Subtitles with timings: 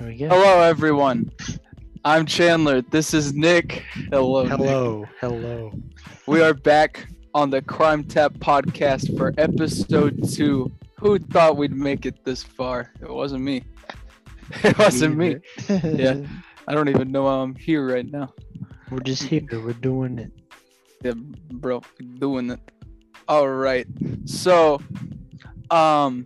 [0.00, 0.28] Here we go.
[0.30, 1.30] Hello, everyone.
[2.06, 2.80] I'm Chandler.
[2.80, 3.84] This is Nick.
[4.10, 4.44] Hello.
[4.44, 4.52] Nick.
[4.52, 5.04] Hello.
[5.20, 5.72] Hello.
[6.26, 10.72] We are back on the Crime Tap podcast for episode two.
[10.98, 12.94] Who thought we'd make it this far?
[13.02, 13.62] It wasn't me.
[14.64, 15.36] It wasn't me.
[15.68, 16.22] Yeah.
[16.66, 18.32] I don't even know how I'm here right now.
[18.90, 19.46] We're just here.
[19.52, 20.32] We're doing it.
[21.04, 21.82] Yeah, bro,
[22.18, 22.60] doing it.
[23.28, 23.86] All right.
[24.24, 24.80] So,
[25.70, 26.24] um,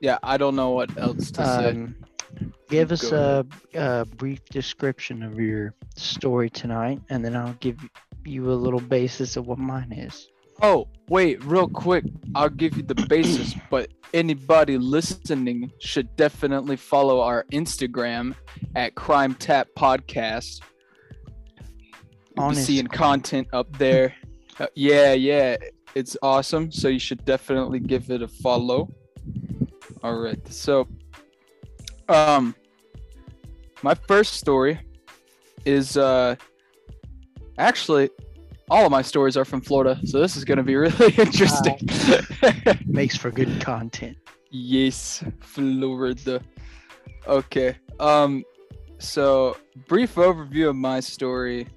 [0.00, 2.07] yeah, I don't know what else to say.
[2.68, 7.78] Give us a, a brief description of your story tonight, and then I'll give
[8.24, 10.28] you a little basis of what mine is.
[10.60, 12.04] Oh, wait, real quick.
[12.34, 18.34] I'll give you the basis, but anybody listening should definitely follow our Instagram
[18.74, 20.60] at Crime Tap Podcast.
[21.56, 21.66] You'll
[22.34, 22.66] be Honest.
[22.66, 24.14] seeing content up there.
[24.60, 25.56] Uh, yeah, yeah,
[25.94, 26.72] it's awesome.
[26.72, 28.92] So you should definitely give it a follow.
[30.02, 30.52] All right.
[30.52, 30.88] So,
[32.08, 32.54] um,
[33.82, 34.80] my first story
[35.64, 36.36] is uh,
[37.58, 38.10] actually
[38.70, 41.78] all of my stories are from Florida, so this is gonna be really interesting.
[42.86, 44.16] Makes for good content.
[44.50, 46.40] yes, Florida.
[47.26, 47.76] Okay.
[48.00, 48.44] Um.
[49.00, 51.68] So, brief overview of my story.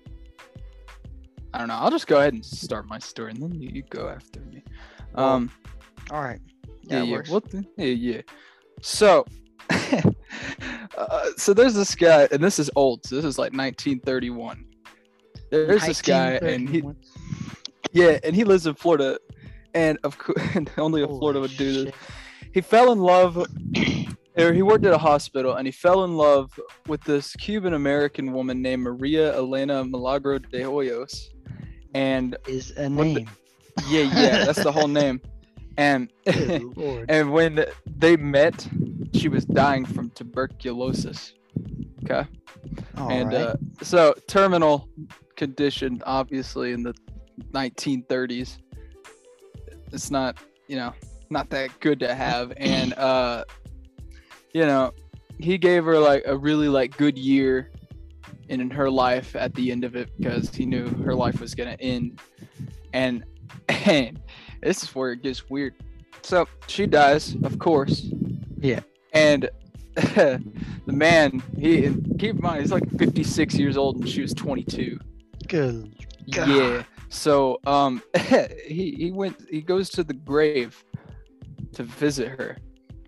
[1.53, 1.75] I don't know.
[1.75, 4.63] I'll just go ahead and start my story, and then you, go after me.
[5.15, 5.51] Um.
[6.11, 6.39] All right.
[6.83, 7.21] Yeah, yeah.
[7.21, 8.21] the, yeah, yeah.
[8.81, 9.25] So,
[10.97, 13.05] uh, so there's this guy, and this is old.
[13.05, 14.65] So this is like 1931.
[15.49, 16.83] There's this guy, and he,
[17.91, 19.17] yeah, and he lives in Florida,
[19.73, 20.37] and of course,
[20.77, 21.83] only a Florida would do this.
[21.85, 21.95] shit.
[22.53, 23.37] He fell in love,
[24.37, 28.31] or he worked at a hospital, and he fell in love with this Cuban American
[28.33, 31.27] woman named Maria Elena Milagro de Hoyos,
[31.93, 33.29] and Is a What the- name.
[33.89, 35.21] yeah, yeah, that's the whole name,
[35.77, 36.11] and.
[37.09, 38.67] And when they met,
[39.13, 41.33] she was dying from tuberculosis.
[42.03, 42.27] Okay.
[42.97, 43.41] All and right.
[43.41, 44.87] uh, so terminal
[45.35, 46.93] condition, obviously in the
[47.51, 48.57] 1930s,
[49.91, 50.37] it's not,
[50.67, 50.93] you know,
[51.29, 52.53] not that good to have.
[52.57, 53.45] And uh,
[54.53, 54.93] you know,
[55.39, 57.71] he gave her like a really like good year
[58.49, 61.77] in her life at the end of it because he knew her life was gonna
[61.79, 62.19] end.
[62.93, 63.23] And
[63.69, 64.20] and
[64.61, 65.75] this is where it gets weird.
[66.21, 68.07] So she dies, of course.
[68.57, 68.81] Yeah.
[69.13, 69.49] And
[69.95, 70.41] the
[70.85, 74.99] man, he keep in mind he's like 56 years old and she was 22.
[75.47, 75.95] Good.
[76.31, 76.49] God.
[76.49, 76.83] Yeah.
[77.09, 78.01] So um
[78.65, 80.83] he he went he goes to the grave
[81.73, 82.57] to visit her.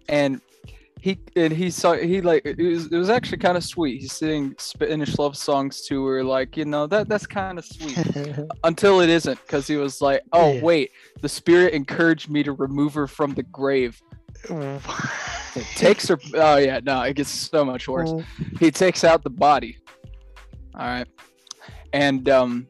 [0.10, 0.42] And
[1.04, 4.00] he and he saw he like it was it was actually kind of sweet.
[4.00, 7.98] He's singing Spanish love songs to her like, you know, that that's kind of sweet
[8.64, 10.62] until it isn't because he was like, "Oh Yeah.
[10.64, 14.02] wait, the spirit encouraged me to remove her from the grave."
[14.50, 16.18] It takes her.
[16.36, 18.14] Oh yeah, no, it gets so much worse.
[18.16, 18.24] Oh,
[18.62, 19.78] He takes out the body.
[20.76, 21.08] All right,
[21.92, 22.68] and um,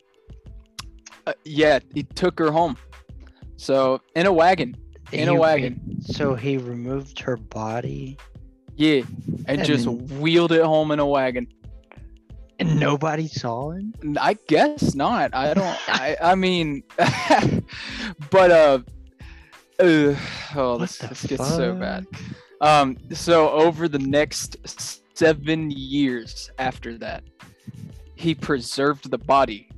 [1.28, 2.78] uh, yeah, he took her home.
[3.58, 4.76] So in a wagon,
[5.14, 8.18] in a wagon, So he removed her body,
[8.76, 9.02] yeah,
[9.46, 11.48] and, just wheeled it home in a wagon.
[12.60, 13.94] and nobody saw him.
[14.20, 15.34] I guess not.
[15.34, 15.90] I don't.
[15.90, 16.18] I.
[16.22, 18.80] I mean, but uh,
[19.80, 20.16] uh
[20.56, 22.06] oh, this, this gets so bad.
[22.62, 24.58] Um, so over the next
[25.18, 27.24] seven years after that,
[28.16, 29.70] he preserved the body.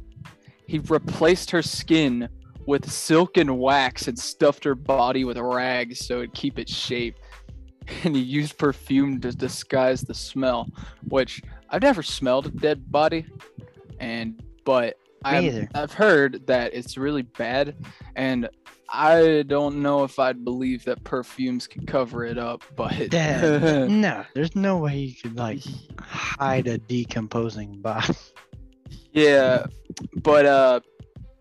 [0.68, 2.30] He replaced her skin
[2.66, 7.16] with silk and wax and stuffed her body with rags so it'd keep its shape.
[8.04, 10.68] And he used perfume to disguise the smell,
[11.08, 11.40] which
[11.70, 13.28] I've never smelled a dead body,
[14.00, 15.68] and but I've.
[15.76, 17.76] I've heard that it's really bad,
[18.16, 18.50] and
[18.90, 24.24] I don't know if I'd believe that perfumes can cover it up, but Dad, no,
[24.34, 25.62] there's no way you could like
[26.00, 28.14] hide a decomposing body.
[29.12, 29.66] yeah,
[30.18, 30.80] but uh,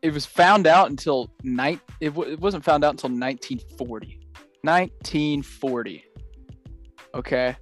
[0.04, 1.80] it was found out until night.
[1.98, 4.20] It, w- it wasn't found out until 1940.
[4.60, 6.04] 1940.
[7.14, 7.56] Okay,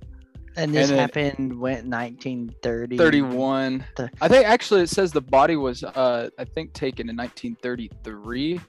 [0.56, 2.98] And this And happened when 1930.
[2.98, 3.84] 31.
[3.96, 8.60] The- I think actually it says the body was uh, I think taken in 1933.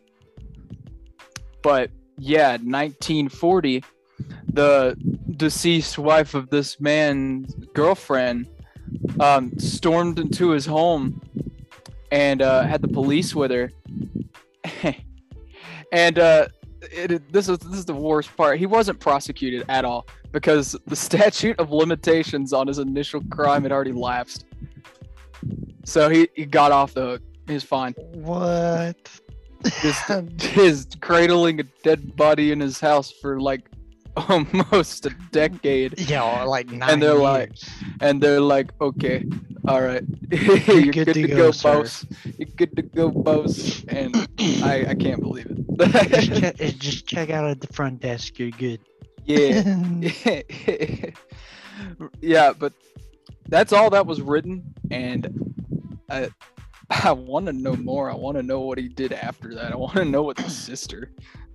[1.63, 3.83] But yeah, 1940,
[4.53, 4.95] the
[5.37, 8.49] deceased wife of this man's girlfriend
[9.19, 11.21] um, stormed into his home
[12.13, 13.71] and uh, had the police with her.
[15.91, 16.47] and uh,
[16.83, 18.59] it, this is this is the worst part.
[18.59, 23.71] He wasn't prosecuted at all because the statute of limitations on his initial crime had
[23.71, 24.45] already lapsed.
[25.85, 27.21] So he, he got off the hook.
[27.47, 27.93] He was fine.
[28.13, 29.09] What?
[29.81, 29.97] His,
[30.39, 33.69] his cradling a dead body in his house for like
[34.29, 37.51] almost a decade, Yeah, like nine And they're like,
[37.99, 39.25] and they're like, "Okay,
[39.67, 42.05] all right, you're, good, to, go, boss.
[42.37, 45.47] You're good to go, boss." And I, I can't believe
[45.79, 45.95] just,
[46.31, 46.41] it.
[46.41, 48.37] check, eh, just check out at the front desk.
[48.37, 48.79] You're good.
[49.25, 50.41] yeah,
[52.21, 52.73] yeah, but
[53.47, 55.53] that's all that was written, and
[56.09, 56.29] I,
[57.03, 58.11] I want to know more.
[58.11, 59.71] I want to know what he did after that.
[59.71, 61.11] I want to know what the sister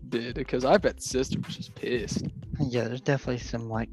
[0.09, 2.25] did because I bet sister was just pissed.
[2.61, 3.91] yeah, there's definitely some like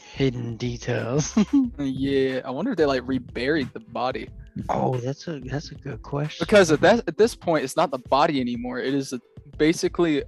[0.00, 1.36] hidden details.
[1.78, 4.28] Yeah, I wonder if they like reburied the body
[4.68, 6.44] oh, that's a that's a good question.
[6.44, 8.78] because at that at this point it's not the body anymore.
[8.78, 9.20] It is a,
[9.56, 10.22] basically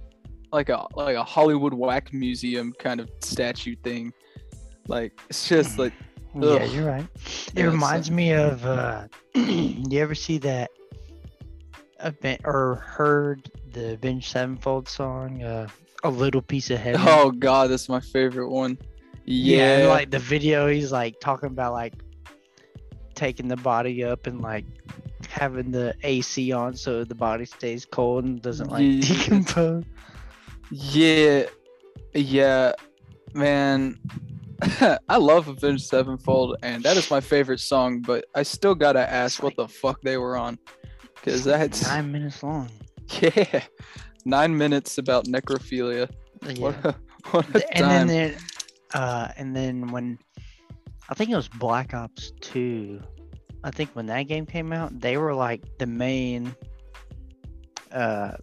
[0.51, 4.13] like a like a Hollywood whack museum kind of statue thing.
[4.87, 5.81] Like it's just hmm.
[5.81, 5.93] like
[6.39, 7.07] Yeah, you're right.
[7.15, 10.71] It Yeah, reminds me of uh you ever see that
[12.03, 15.67] event or heard the Avenged Sevenfold song, uh
[16.03, 17.01] A Little Piece of Heaven?
[17.05, 18.77] oh god, that's my favorite one.
[19.25, 21.93] Yeah, and, like the video he's like talking about like
[23.15, 24.65] taking the body up and like
[25.29, 29.01] having the AC on so the body stays cold and doesn't like Yeah.
[29.01, 29.83] decompose.
[30.71, 31.45] Yeah,
[32.13, 32.71] yeah,
[33.33, 33.99] man.
[35.09, 38.01] I love Avenged Sevenfold, and that is my favorite song.
[38.01, 40.59] But I still gotta ask what the fuck they were on,
[41.15, 42.69] because that's nine minutes long.
[43.21, 43.63] yeah,
[44.25, 46.09] nine minutes about necrophilia.
[46.45, 46.53] Yeah.
[46.59, 46.95] What a,
[47.31, 48.07] what a and time.
[48.07, 48.37] then
[48.93, 50.19] uh and then when
[51.09, 53.01] I think it was Black Ops 2,
[53.63, 56.55] I think when that game came out, they were like the main
[57.91, 58.33] uh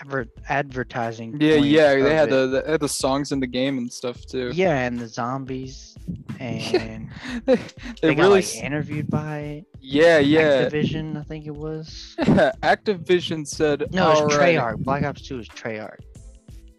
[0.00, 3.92] adver- advertising yeah, yeah, they had the they had the songs in the game and
[3.92, 4.50] stuff too.
[4.54, 5.96] yeah, and the zombies
[6.40, 7.10] and
[7.46, 7.62] they, they,
[8.02, 10.66] they got really, like interviewed by yeah, yeah.
[10.68, 12.14] Activision, I think it was.
[12.62, 14.78] Activision said, No, it was "Alright." Treyarch.
[14.78, 15.98] Black Ops 2 was Treyarch.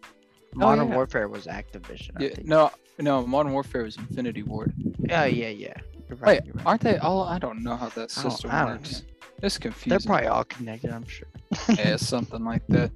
[0.02, 0.08] Oh,
[0.54, 0.94] Modern yeah.
[0.94, 2.10] Warfare was Activision.
[2.18, 2.46] I Yeah, think.
[2.48, 4.72] no, no, Modern Warfare was Infinity Ward.
[5.10, 5.74] Oh yeah, yeah.
[6.08, 6.40] You're right.
[6.40, 6.66] Wait, you're right.
[6.66, 7.22] aren't they all?
[7.24, 9.02] I don't know how that system I works.
[9.46, 11.28] It's They're probably all connected, I'm sure.
[11.68, 12.90] yeah, something like that.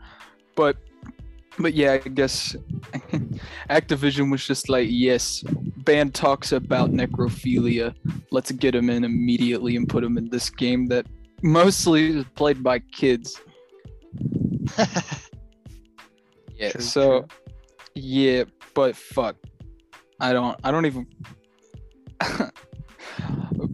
[0.56, 0.76] But,
[1.58, 2.56] but yeah, I guess
[3.70, 5.42] Activision was just like, yes,
[5.78, 7.94] band talks about necrophilia.
[8.30, 11.06] Let's get them in immediately and put them in this game that
[11.42, 13.40] mostly is played by kids.
[16.60, 16.72] Yeah.
[16.72, 17.28] True, so, true.
[17.94, 18.44] yeah,
[18.74, 19.36] but fuck,
[20.20, 20.60] I don't.
[20.62, 21.06] I don't even.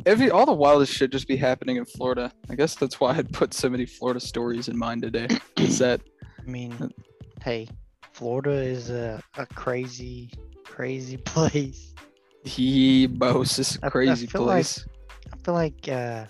[0.07, 2.33] Every all the wildest shit just be happening in Florida.
[2.51, 5.29] I guess that's why I'd put so many Florida stories in mind today.
[5.59, 6.01] Is that
[6.39, 6.93] I mean,
[7.43, 7.69] hey,
[8.13, 10.31] Florida is a, a crazy,
[10.65, 11.95] crazy place.
[12.45, 14.87] he boasts this I- I crazy like- place?
[15.33, 16.25] I feel like uh,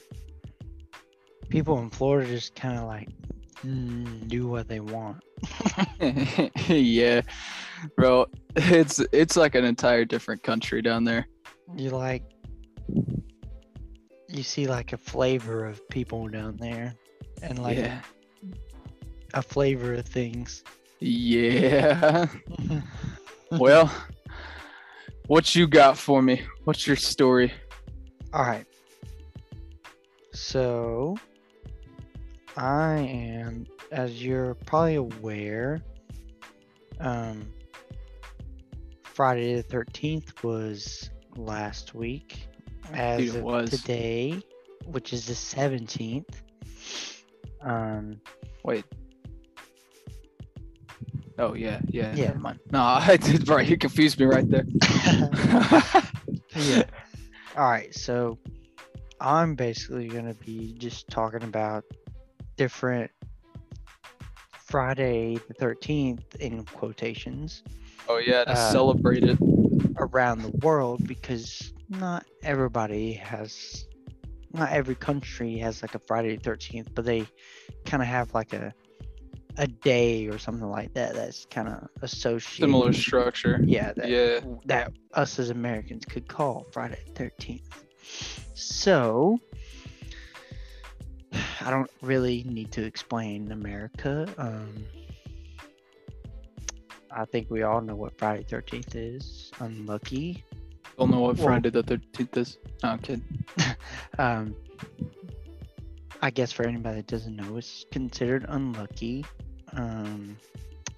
[1.49, 3.09] people in Florida just kind of like
[3.65, 5.23] mm, do what they want.
[6.69, 7.21] yeah,
[7.97, 8.27] bro.
[8.59, 11.27] It's it's like an entire different country down there.
[11.77, 12.23] You like,
[14.29, 16.95] you see like a flavor of people down there,
[17.43, 18.01] and like yeah.
[19.35, 20.65] a flavor of things.
[21.01, 22.27] Yeah.
[23.51, 23.93] well,
[25.27, 26.43] what you got for me?
[26.65, 27.53] What's your story?
[28.33, 28.67] All right.
[30.33, 31.17] So,
[32.57, 35.81] I am, as you're probably aware,
[37.01, 37.47] um,
[39.03, 42.49] Friday the 13th was last week.
[42.93, 43.71] As Dude, it of was.
[43.71, 44.41] today,
[44.87, 46.25] which is the 17th.
[47.63, 48.21] Um,
[48.65, 48.85] Wait.
[51.39, 52.15] Oh yeah, yeah.
[52.15, 52.27] Yeah.
[52.29, 52.59] Never mind.
[52.73, 53.49] No, I did.
[53.49, 54.65] Right, you confused me right there.
[56.57, 56.85] yeah.
[57.57, 57.95] All right.
[57.95, 58.39] So
[59.21, 61.85] I'm basically to be just talking about
[62.57, 63.11] different
[64.59, 67.63] Friday the 13th in quotations
[68.09, 69.39] Oh yeah, to Uh, celebrate it.
[69.99, 73.87] around the world because not everybody has,
[74.53, 77.27] not every country has like a Friday the 13th, but they
[77.85, 78.73] kind of have like a
[79.59, 82.61] a day or something like that that's kind of associated.
[82.61, 83.61] Similar structure.
[83.65, 84.41] Yeah, that, Yeah.
[84.67, 87.63] that us as Americans could call Friday the 13th.
[88.55, 89.41] So,
[91.61, 94.27] I don't really need to explain America.
[94.39, 94.85] Um,
[97.11, 99.51] I think we all know what Friday the 13th is.
[99.61, 100.45] Unlucky.
[100.99, 102.59] Don't know what Friday the Thirteenth is.
[102.83, 103.45] No, I'm kidding.
[104.19, 104.57] Um,
[106.23, 109.27] I guess for anybody that doesn't know, it's considered unlucky.
[109.75, 110.39] Um,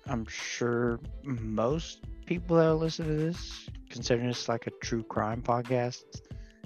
[0.07, 6.05] I'm sure most people that listen to this, considering it's like a true crime podcast,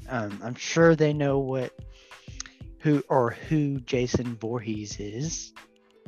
[0.08, 1.72] um, I'm sure they know what
[2.80, 5.52] who or who Jason Voorhees is.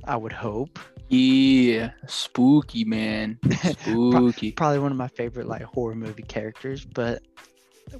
[0.04, 0.78] I would hope.
[1.08, 4.52] Yeah, spooky man, spooky.
[4.52, 6.84] Probably one of my favorite like horror movie characters.
[6.84, 7.22] But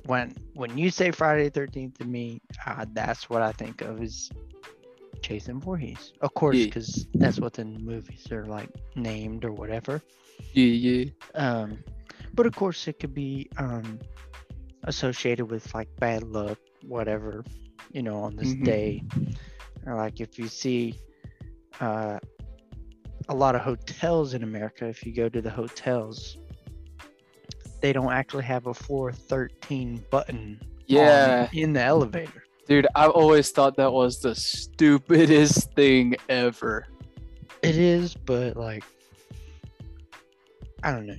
[0.07, 4.03] when when you say Friday the Thirteenth to me, uh, that's what I think of
[4.03, 4.31] is
[5.21, 6.13] Jason Voorhees.
[6.23, 6.65] Of course, Yeah.
[6.67, 10.03] because that's what the movies are like named or whatever.
[10.53, 11.05] Yeah, yeah.
[11.35, 11.79] Um,
[12.35, 14.01] but of course, it could be um,
[14.85, 17.45] associated with like bad luck, whatever,
[17.93, 18.65] you know, on this Mhm.
[18.65, 19.03] day.
[19.87, 20.99] Or like if you see
[21.81, 22.19] uh,
[23.29, 26.37] a lot of hotels in America, if you go to the hotels,
[27.81, 32.45] they don't actually have a floor 13 button on- Yeah, in the elevator.
[32.67, 32.87] dude.
[32.95, 36.87] I've always thought that was the stupidest thing ever.
[37.63, 38.85] It is, but like,
[40.83, 41.17] I don't know.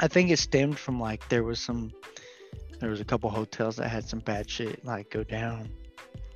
[0.00, 1.92] I think it stemmed from like there was some,
[2.78, 5.68] there was a couple hotels that had some bad shit like go down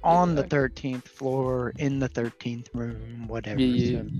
[0.04, 3.60] on the 13th floor in the 13th room, whatever.
[3.60, 4.10] Yeah, So,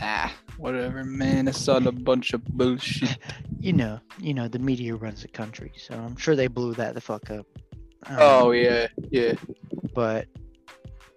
[0.00, 1.48] Ah, whatever, man.
[1.48, 3.16] It's all a bunch of bullshit.
[3.60, 6.94] you know, you know, the media runs the country, so I'm sure they blew that
[6.94, 7.46] the fuck up.
[8.06, 9.34] Um, Oh yeah, yeah.
[9.94, 10.26] but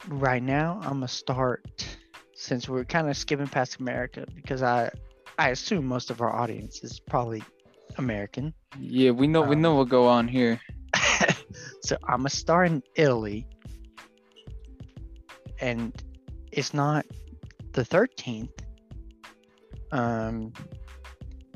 [0.08, 1.66] right now I'm gonna start
[2.36, 4.92] since we're kind of skipping past America because I
[5.40, 7.44] I assume most of our audience is probably
[7.98, 8.54] American.
[8.80, 10.62] Yeah, we know we Um, know what go on here.
[11.82, 13.48] so I'm gonna start in Italy,
[15.60, 15.94] and
[16.52, 17.06] it's not
[17.74, 18.50] the 13th.
[19.92, 20.52] Um,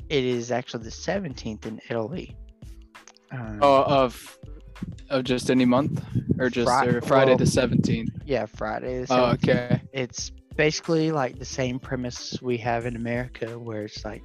[0.08, 2.36] it is actually the 17th in Italy.
[3.32, 4.38] Um, Oh, of
[5.10, 6.02] of just any month
[6.38, 8.10] or just Fri- or Friday well- the seventeenth.
[8.24, 9.04] yeah, Friday.
[9.04, 9.80] The Oh, okay.
[9.92, 14.22] it's basically like the same premise we have in America, where it's like,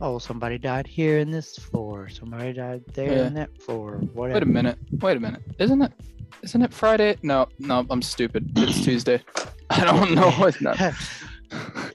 [0.00, 3.26] oh, somebody died here in this floor, somebody died there Yeah.
[3.28, 4.34] in that floor, whatever.
[4.40, 4.78] Wait a minute.
[5.00, 5.42] Wait a minute.
[5.58, 5.92] Isn't it?
[6.42, 7.16] Isn't it Friday?
[7.22, 7.84] No, no.
[7.90, 8.50] I'm stupid.
[8.56, 9.22] It's Tuesday.
[9.70, 10.76] I don't know what's not.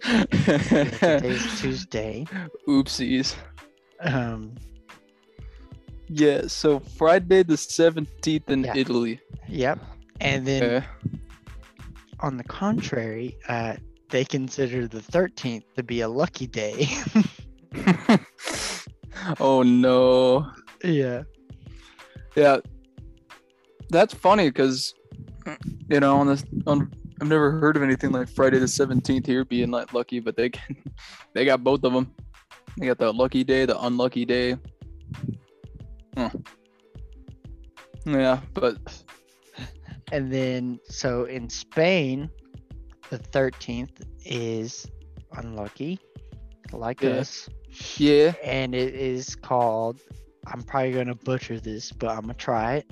[0.03, 2.25] Today's Tuesday.
[2.67, 3.35] Oopsies.
[4.01, 4.53] Um,
[6.07, 6.41] Yeah.
[6.47, 8.73] So Friday the seventeenth in Yeah.
[8.75, 9.19] Italy.
[9.47, 9.79] yep.
[10.21, 10.85] And then Okay.
[12.19, 13.75] on the contrary, uh,
[14.09, 16.87] they consider the 13th to be a lucky day.
[19.39, 20.51] oh no.
[20.83, 21.23] yeah.
[22.35, 22.57] Yeah.
[23.93, 24.93] That's funny because
[25.88, 29.45] you know on this on I've never heard of anything like Friday the seventeenth here
[29.45, 30.75] being like lucky, but they can
[31.33, 32.13] they got both of them.
[32.77, 34.57] They got the lucky day, the unlucky day.
[36.17, 36.31] Huh.
[38.05, 38.77] Yeah, but
[40.12, 42.29] And then, so in Spain,
[43.09, 44.85] the 13th is
[45.38, 46.00] unlucky,
[46.71, 47.09] like Yeah.
[47.21, 47.47] us.
[47.97, 50.00] yeah, and it is called
[50.47, 52.91] i'm probably going to butcher this but i'm going to try it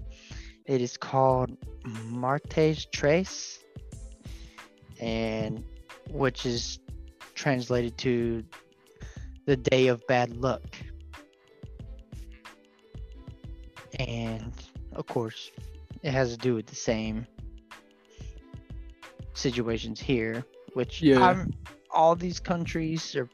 [0.65, 1.57] it is called
[2.05, 3.59] martes trece,
[4.99, 5.63] and
[6.09, 6.79] which is
[7.33, 8.43] translated to
[9.45, 10.61] the day of bad luck
[13.99, 14.53] and
[14.93, 15.51] of course
[16.03, 17.25] it has to do with the same
[19.33, 21.21] situations here which Yeah.
[21.21, 21.53] I'm,
[21.89, 23.29] all these countries are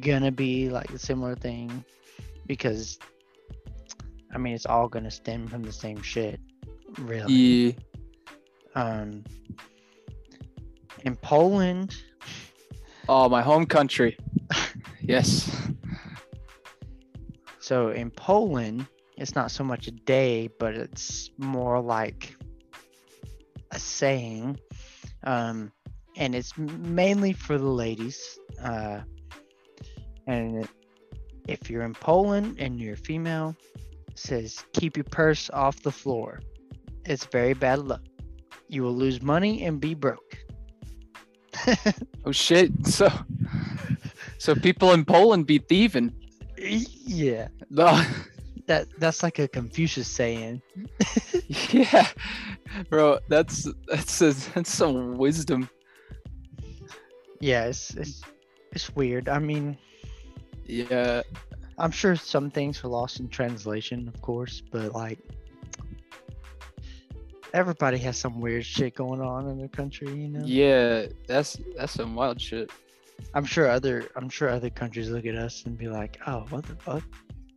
[0.00, 1.84] gonna be like a similar thing
[2.46, 2.98] because
[4.32, 6.40] I mean it's all gonna stem from the same shit,
[6.98, 7.32] really.
[7.34, 7.72] yeah.
[8.74, 9.24] Um
[11.04, 11.94] in Poland,
[13.08, 14.16] Oh, my home country.
[15.00, 15.50] Yes.
[17.58, 22.34] so in Poland, it's not so much a day, but it's more like
[23.72, 24.58] a saying.
[25.24, 25.72] Um
[26.16, 28.38] and it's mainly for the ladies.
[28.62, 29.00] Uh
[30.26, 30.70] and it-
[31.48, 33.56] if you're in Poland and you're female,
[34.08, 36.40] it says keep your purse off the floor.
[37.04, 38.02] It's very bad luck.
[38.68, 40.38] You will lose money and be broke.
[42.24, 42.70] Oh shit.
[42.86, 43.08] So,
[44.38, 46.12] so people in Poland be thieving.
[46.58, 48.02] yeah, No.
[48.66, 50.60] that that's like a Confucius saying.
[51.70, 52.06] yeah,
[52.90, 53.18] bro.
[53.28, 55.68] That's that's a, that's some wisdom.
[57.40, 58.20] Yeah, it's it's
[58.72, 59.28] it's weird.
[59.28, 59.78] I mean,
[60.66, 61.22] Yeah.
[61.78, 65.18] I'm sure some things are lost in translation, of course, but like
[67.54, 70.42] everybody has some weird shit going on in their country, you know.
[70.44, 71.06] Yeah.
[71.26, 72.70] That's that's some wild shit.
[73.34, 76.64] I'm sure other I'm sure other countries look at us and be like, "Oh, what
[76.64, 77.02] the fuck?"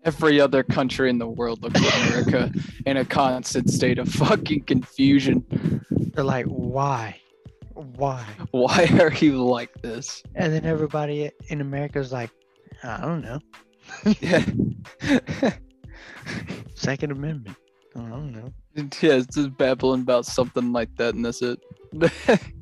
[0.04, 2.52] Every other country in the world looks at America
[2.86, 5.46] in a constant state of fucking confusion.
[5.90, 7.20] They're like, "Why?
[7.74, 10.22] Why?" Why are you like this?
[10.36, 12.32] And then everybody in America's like,
[12.84, 13.40] "I don't know.
[14.22, 14.44] Yeah.
[16.76, 17.58] Second Amendment.
[17.96, 21.60] I don't know." yeah, it's just babbling about something like that, and that's it.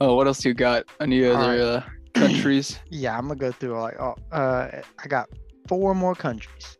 [0.00, 0.84] Oh, what else you got?
[1.00, 1.60] Any other Alright.
[1.60, 1.82] uh,
[2.14, 2.78] countries?
[2.90, 5.28] Yeah, I'm gonna go through like oh, uh, I got
[5.68, 6.76] four more countries,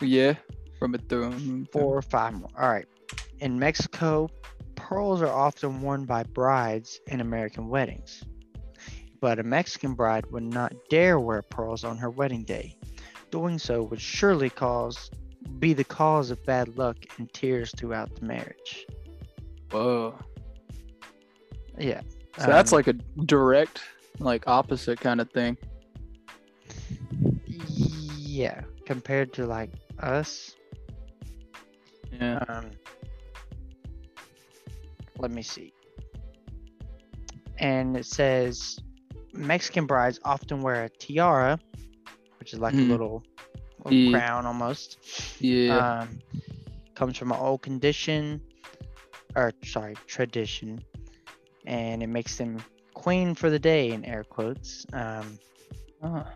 [0.00, 0.34] yeah,
[0.78, 1.66] from it through.
[1.72, 2.48] four or five more.
[2.58, 2.86] All right.
[3.40, 4.28] In Mexico,
[4.76, 8.24] pearls are often worn by brides in American weddings,
[9.20, 12.76] but a Mexican bride would not dare wear pearls on her wedding day.
[13.30, 15.10] Doing so would surely cause
[15.58, 18.86] be the cause of bad luck and tears throughout the marriage.
[19.70, 20.18] Whoa.
[21.78, 22.00] Yeah.
[22.38, 22.92] So that's um, like a
[23.24, 23.82] direct,
[24.18, 25.56] like opposite kind of thing.
[28.16, 30.54] yeah, compared to like us.
[32.12, 32.42] Yeah.
[32.48, 32.70] Um,
[35.18, 35.72] let me see.
[37.58, 38.78] And it says
[39.32, 41.58] Mexican brides often wear a tiara,
[42.38, 42.88] which is like Mhm.
[42.88, 43.24] a little,
[43.88, 44.18] little Yeah.
[44.18, 44.98] crown almost.
[45.40, 46.00] Yeah.
[46.02, 46.18] Um,
[46.94, 48.40] comes from an old condition,
[49.36, 50.80] or sorry, tradition,
[51.66, 52.62] and it makes them
[52.94, 54.84] queen for the day in air quotes.
[54.92, 55.38] Um,
[56.02, 56.34] Ah.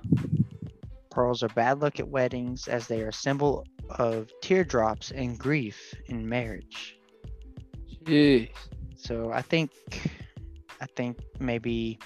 [1.11, 5.95] pearls are bad luck at weddings as they are a symbol of teardrops and grief
[6.07, 6.99] in marriage.
[8.05, 8.49] Jeez.
[8.97, 9.71] So I think,
[10.81, 11.99] I think maybe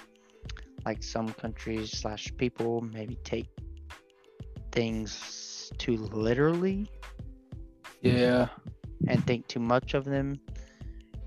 [0.85, 3.47] like some countries slash people maybe take
[4.77, 6.87] things too literally
[8.01, 8.49] Yeah.
[9.07, 10.39] and think too much of them.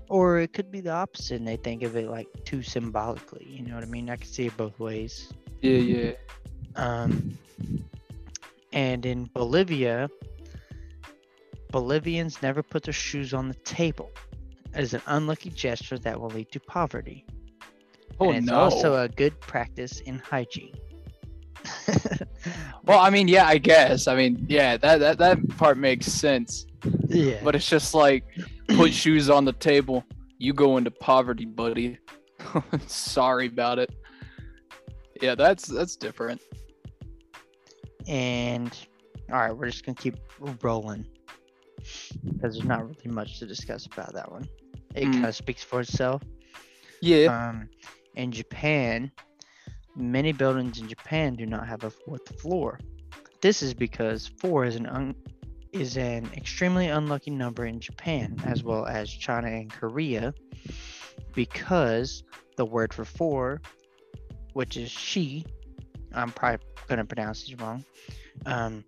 [0.07, 3.45] Or it could be the opposite and they think of it like too symbolically.
[3.45, 4.09] You know what I mean?
[4.09, 5.33] I can see it both ways.
[5.61, 5.79] Yeah.
[5.79, 6.11] Yeah.
[6.77, 7.37] Um,
[8.71, 10.09] and in Bolivia,
[11.71, 14.11] Bolivians never put their shoes on the table
[14.73, 17.25] as an unlucky gesture that will lead to poverty.
[18.17, 18.59] Oh and it's no.
[18.59, 20.75] also a good practice in hygiene.
[22.85, 24.07] well, I mean, yeah, I guess.
[24.07, 26.65] I mean, yeah, that that that part makes sense.
[27.07, 27.39] yeah.
[27.43, 28.23] But it's just like
[28.69, 30.03] put shoes on the table.
[30.37, 31.99] You go into poverty, buddy.
[32.87, 33.93] Sorry about it.
[35.21, 36.41] Yeah, that's that's different.
[38.07, 38.75] And
[39.31, 40.15] all right, we're just gonna keep
[40.63, 41.05] rolling
[42.23, 44.47] because there's not really much to discuss about that one.
[44.95, 45.13] It Mm.
[45.13, 46.21] kind of speaks for itself.
[47.01, 47.49] Yeah.
[47.49, 47.69] Um,
[48.15, 49.11] in Japan,
[49.95, 52.79] many buildings in Japan do not have a fourth floor.
[53.41, 55.15] This is because four is an un-
[55.71, 60.33] is an extremely unlucky number in Japan as well as China and Korea,
[61.33, 62.23] because
[62.57, 63.61] the word for four,
[64.53, 65.45] which is she,
[66.13, 67.85] I'm probably gonna pronounce this wrong,
[68.45, 68.83] um,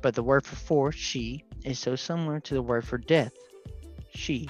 [0.00, 3.32] but the word for four, she, is so similar to the word for death,
[4.12, 4.48] she.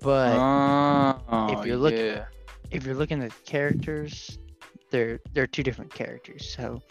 [0.00, 2.24] But oh, you're looking- yeah.
[2.70, 4.38] if you're looking at characters,
[4.90, 6.54] they're they're two different characters.
[6.54, 6.82] So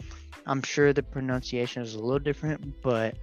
[0.46, 3.16] I'm sure the pronunciation is a little different, but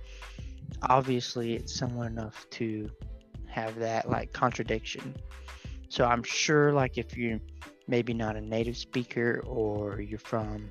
[0.83, 2.89] obviously it's similar enough to
[3.47, 5.15] have that like contradiction.
[5.89, 7.39] So I'm sure like if you're
[7.87, 10.69] maybe not a native speaker or you're from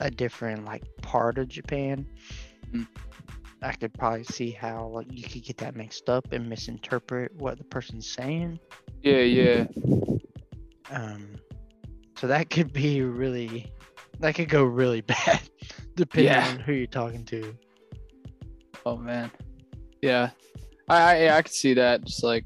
[0.00, 2.06] a different like part of Japan,
[2.72, 2.86] Mm.
[3.62, 7.58] I could probably see how like you could get that mixed up and misinterpret what
[7.58, 8.58] the person's saying.
[9.02, 9.66] Yeah, yeah.
[10.90, 11.28] Um,
[12.22, 13.72] so that could be really,
[14.20, 15.40] that could go really bad,
[15.96, 16.46] depending Yeah.
[16.50, 17.52] on who you're talking to.
[18.86, 19.28] Oh man.
[20.00, 20.30] Yeah.
[20.88, 22.04] I I, I could see that.
[22.04, 22.44] Just like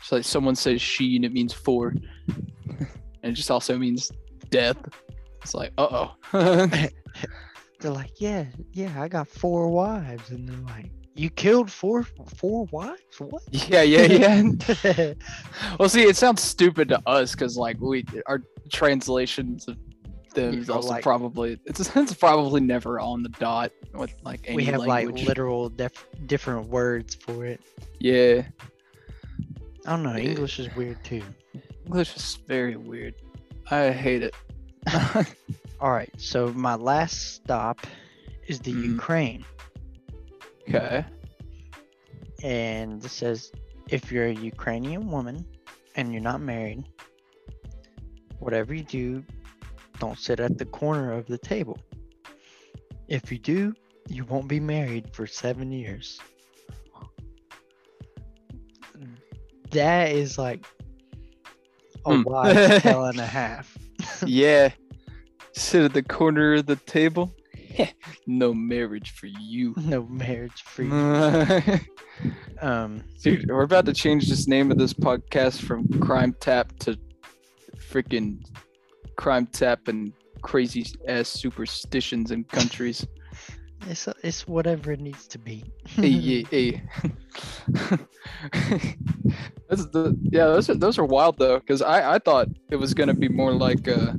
[0.00, 1.94] just like someone says she and it means four.
[2.68, 2.88] and
[3.22, 4.12] it just also means
[4.50, 4.76] death.
[5.42, 6.14] It's like, uh oh.
[7.80, 12.04] They're like, yeah, yeah, I got four wives, and they're like, you killed four
[12.36, 13.00] four wives?
[13.18, 13.42] What?
[13.50, 14.02] yeah, yeah,
[14.84, 15.12] yeah.
[15.78, 19.76] well, see, it sounds stupid to us because like we our translations of
[20.34, 24.56] them is also like- probably it's it's probably never on the dot with like any
[24.56, 25.16] we have language.
[25.20, 27.60] like literal def- different words for it.
[27.98, 28.42] yeah,
[29.86, 30.12] I don't know.
[30.16, 30.30] Yeah.
[30.30, 31.22] English is weird too.
[31.86, 33.14] English is very weird.
[33.70, 34.34] I hate it.
[35.80, 37.86] All right, so my last stop
[38.46, 38.84] is the Mhm.
[38.94, 39.44] Ukraine.
[40.68, 41.04] Okay.
[42.42, 43.52] and it says
[43.88, 45.44] if you're a Ukrainian woman
[45.96, 46.84] and you're not married,
[48.38, 49.24] whatever you do,
[49.98, 51.78] don't sit at the corner of the table.
[53.08, 53.74] If you do,
[54.08, 56.20] you won't be married for seven years.
[59.70, 60.64] That is like
[62.06, 62.22] a hmm.
[62.22, 63.76] wise tale and a half.
[64.26, 64.70] yeah.
[65.52, 67.32] Sit at the corner of the table.
[68.26, 69.74] no marriage for you.
[69.76, 70.90] no marriage for you.
[71.62, 76.98] Dude, Um, we're about to change this name of this podcast from Crime Tap to
[77.76, 78.44] freaking
[79.16, 80.12] Crime Tap and
[80.42, 83.06] crazy ass superstitions in countries.
[83.86, 85.64] it's it's whatever it needs to be.
[85.86, 86.82] hey, hey, hey.
[89.68, 90.46] That's the yeah.
[90.46, 93.52] Those are those are wild though, because I I thought it was gonna be more
[93.52, 94.18] like a,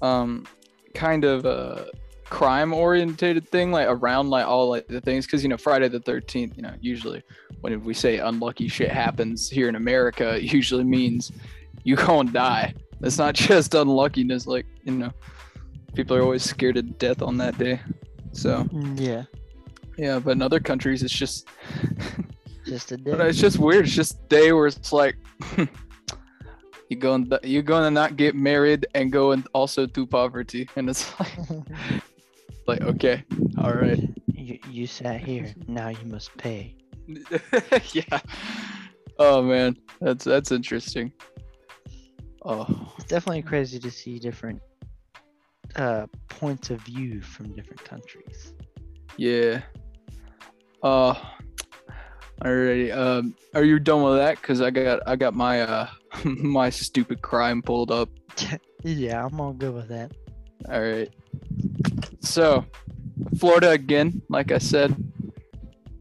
[0.00, 0.46] um,
[0.94, 1.86] kind of a
[2.30, 6.00] crime orientated thing, like around like all like the things, because you know Friday the
[6.00, 7.22] Thirteenth, you know, usually
[7.60, 11.32] when we say unlucky shit happens here in America, it usually means
[11.84, 12.74] you go and die.
[13.00, 15.12] It's not just unluckiness, like you know,
[15.94, 17.80] people are always scared to death on that day.
[18.32, 19.24] So mm, Yeah,
[19.96, 21.48] yeah, but in other countries, it's just
[22.66, 23.10] just a day.
[23.12, 23.86] But it's just weird.
[23.86, 25.16] It's just a day where it's like
[26.88, 31.18] you're going you're gonna not get married and go and also through poverty, and it's
[31.18, 31.32] like
[32.68, 33.24] like okay,
[33.56, 33.98] all right,
[34.32, 35.52] you, you sat here.
[35.66, 36.76] Now you must pay.
[37.92, 38.20] yeah.
[39.18, 41.12] Oh man, that's that's interesting.
[42.44, 44.60] Oh It's definitely crazy to see different
[45.76, 48.52] uh, points of view from different countries.
[49.16, 49.62] yeah.
[50.82, 51.14] Uh,
[52.44, 52.96] alrighty.
[52.96, 54.40] Um, are you done with that?
[54.40, 55.88] Cause I got I got my uh
[56.24, 58.10] my stupid crime pulled up.
[58.84, 60.12] yeah, I'm all good with that.
[60.70, 61.12] All right.
[62.38, 62.64] So,
[63.36, 64.94] Florida again, like I said.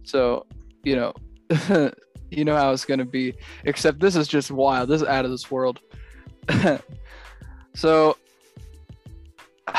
[0.04, 0.46] So,
[0.84, 1.14] you know,
[2.30, 3.34] you know how it's gonna be.
[3.64, 4.88] Except this is just wild.
[4.88, 5.80] This is out of this world.
[7.74, 8.18] so,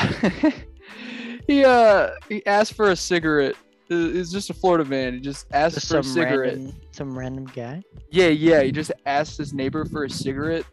[1.47, 3.55] he uh he asked for a cigarette.
[3.89, 5.13] It- It's just a Florida man.
[5.13, 6.55] He just asked Just for a cigarette.
[6.57, 7.81] random, some random guy.
[8.11, 8.63] Yeah, yeah.
[8.63, 10.65] He just asked his neighbor for a cigarette.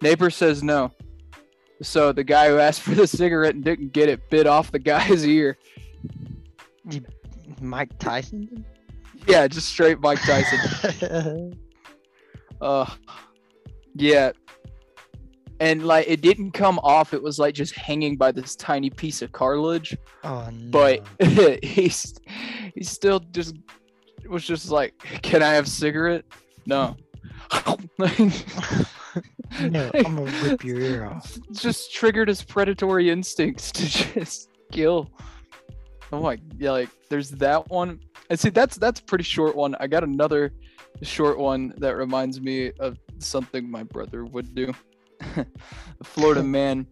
[0.00, 0.92] Neighbor says no.
[1.82, 4.78] So the guy who asked for the cigarette and didn't get it bit off the
[4.78, 5.56] guy's ear.
[7.60, 8.64] Mike Tyson.
[9.26, 11.60] Yeah, just straight Mike Tyson.
[12.60, 12.90] Uh,
[13.94, 14.32] yeah.
[15.60, 17.14] And like it didn't come off.
[17.14, 19.96] It was like just hanging by this tiny piece of cartilage.
[20.24, 20.70] oh no.
[20.72, 21.06] But
[21.62, 22.18] he's
[22.74, 23.54] he still just
[24.28, 26.24] was just like, "Can I have cigarette?"
[26.66, 26.96] No.
[29.60, 31.38] no, I'm gonna rip your ear off.
[31.52, 35.10] just triggered his predatory instincts to just kill.
[36.12, 38.00] Oh my, yeah, like there's that one.
[38.30, 39.74] And see, that's that's a pretty short one.
[39.80, 40.52] I got another
[41.02, 44.72] short one that reminds me of something my brother would do.
[45.36, 45.44] a
[46.04, 46.86] Florida man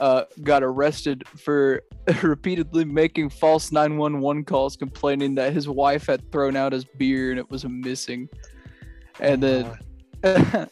[0.00, 1.82] uh, got arrested for
[2.22, 7.38] repeatedly making false 911 calls complaining that his wife had thrown out his beer and
[7.38, 8.28] it was missing.
[9.20, 9.78] And Oh,
[10.22, 10.70] then God.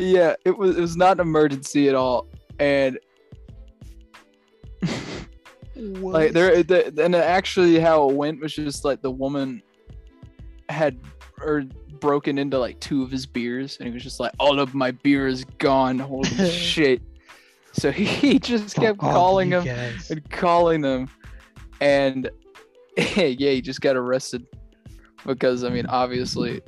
[0.00, 2.98] Yeah, it was it was not an emergency at all, and
[5.76, 9.62] like there, the, and actually how it went was just like the woman
[10.68, 10.98] had
[11.40, 11.64] or
[12.00, 14.90] broken into like two of his beers, and he was just like, "All of my
[14.90, 17.02] beer is gone, holy shit!"
[17.72, 20.10] So he just kept off, calling him guys.
[20.10, 21.08] and calling them,
[21.80, 22.30] and
[22.96, 24.46] yeah, he just got arrested
[25.26, 26.62] because I mean, obviously,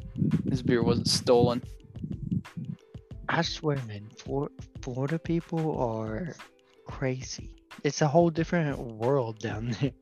[0.48, 1.62] his beer wasn't stolen.
[3.28, 4.50] I swear, man, Flor-
[4.82, 6.34] Florida people are
[6.86, 7.54] crazy.
[7.84, 9.92] It's a whole different world down there.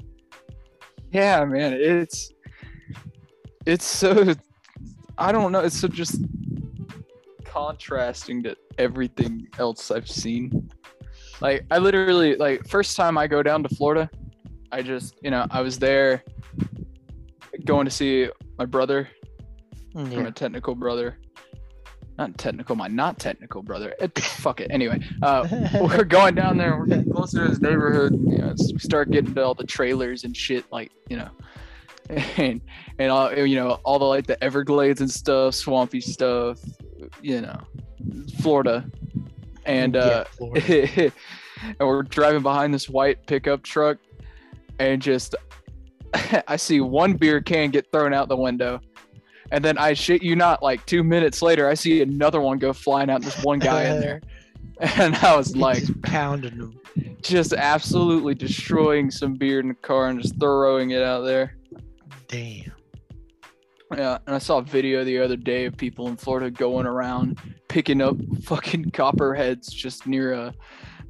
[1.12, 2.30] Yeah, man, it's
[3.66, 4.34] it's so
[5.18, 6.22] I don't know, it's so just
[7.44, 10.70] contrasting to everything else I've seen.
[11.40, 14.08] Like I literally like first time I go down to Florida,
[14.72, 16.22] I just, you know, I was there
[17.64, 18.28] going to see
[18.58, 19.08] my brother,
[19.94, 21.18] Mm, my technical brother.
[22.20, 23.94] Not technical, my not technical brother.
[23.98, 24.70] It, fuck it.
[24.70, 25.48] Anyway, uh
[25.80, 26.76] we're going down there.
[26.76, 28.12] We're getting closer to his neighborhood.
[28.12, 31.30] You know, we start getting to all the trailers and shit, like you know,
[32.36, 32.60] and
[32.98, 36.60] and all you know, all the like the Everglades and stuff, swampy stuff.
[37.22, 37.58] You know,
[38.42, 38.84] Florida,
[39.64, 41.10] and uh, Florida.
[41.62, 43.96] and we're driving behind this white pickup truck,
[44.78, 45.34] and just
[46.46, 48.78] I see one beer can get thrown out the window.
[49.50, 52.72] And then I shit you not, like two minutes later, I see another one go
[52.72, 53.22] flying out.
[53.22, 54.20] There's one guy in there,
[54.80, 56.80] and I was like, just pounding them.
[57.22, 61.56] just absolutely destroying some beer in the car and just throwing it out there.
[62.28, 62.72] Damn.
[63.96, 67.40] Yeah, and I saw a video the other day of people in Florida going around
[67.66, 70.54] picking up fucking copperheads just near a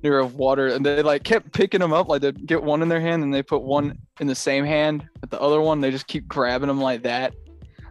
[0.02, 2.08] near a water, and they like kept picking them up.
[2.08, 5.06] Like they get one in their hand, and they put one in the same hand
[5.20, 5.80] with the other one.
[5.80, 7.34] They just keep grabbing them like that.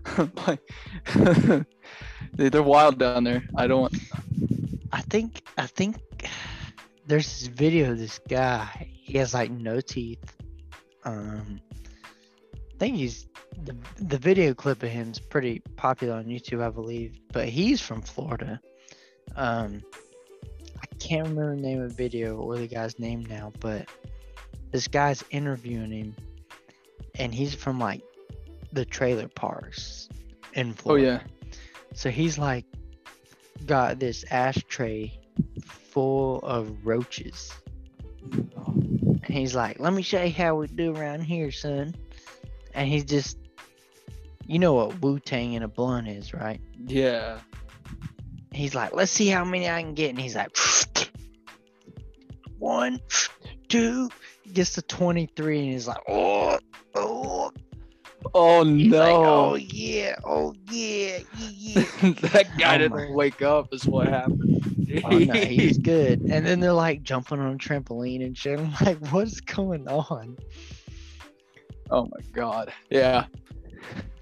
[0.47, 0.59] like
[2.33, 3.43] they- they're wild down there.
[3.55, 3.93] I don't.
[4.91, 5.97] I think I think
[7.05, 8.87] there's this video of this guy.
[8.91, 10.35] He has like no teeth.
[11.03, 11.59] Um,
[12.53, 13.27] I think he's
[13.63, 17.19] the the video clip of him's pretty popular on YouTube, I believe.
[17.31, 18.59] But he's from Florida.
[19.35, 19.81] Um,
[20.81, 23.87] I can't remember the name of the video or the guy's name now, but
[24.71, 26.15] this guy's interviewing him,
[27.15, 28.01] and he's from like
[28.73, 30.09] the trailer parks
[30.53, 31.21] in oh, Florida.
[31.23, 31.53] Oh yeah,
[31.93, 32.65] So he's like
[33.65, 35.19] got this ashtray
[35.63, 37.53] full of roaches.
[38.31, 41.95] And he's like, let me show you how we do around here, son.
[42.73, 43.37] And he's just,
[44.45, 46.59] you know what Wu Tang in a blunt is, right?
[46.77, 47.39] Yeah.
[48.51, 50.09] He's like, let's see how many I can get.
[50.09, 50.55] And he's like,
[52.57, 52.99] one,
[53.67, 54.09] two,
[54.43, 55.59] he gets to 23.
[55.59, 56.59] And he's like, oh,
[56.95, 57.51] oh.
[58.33, 61.83] Oh He's like, oh, yeah, oh, yeah, yeah, yeah.
[62.31, 64.63] that guy Oh didn't my- wake up is what happened.
[65.05, 66.21] Oh no, he's good.
[66.21, 68.59] And then they're like jumping on a trampoline and shit.
[68.59, 70.37] I'm like, what's going on?
[71.91, 72.71] oh my god.
[72.89, 73.25] Yeah.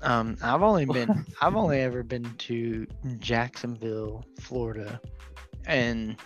[0.01, 2.85] Um, I've only been, I've only ever been to
[3.17, 5.01] Jacksonville, Florida,
[5.65, 6.17] and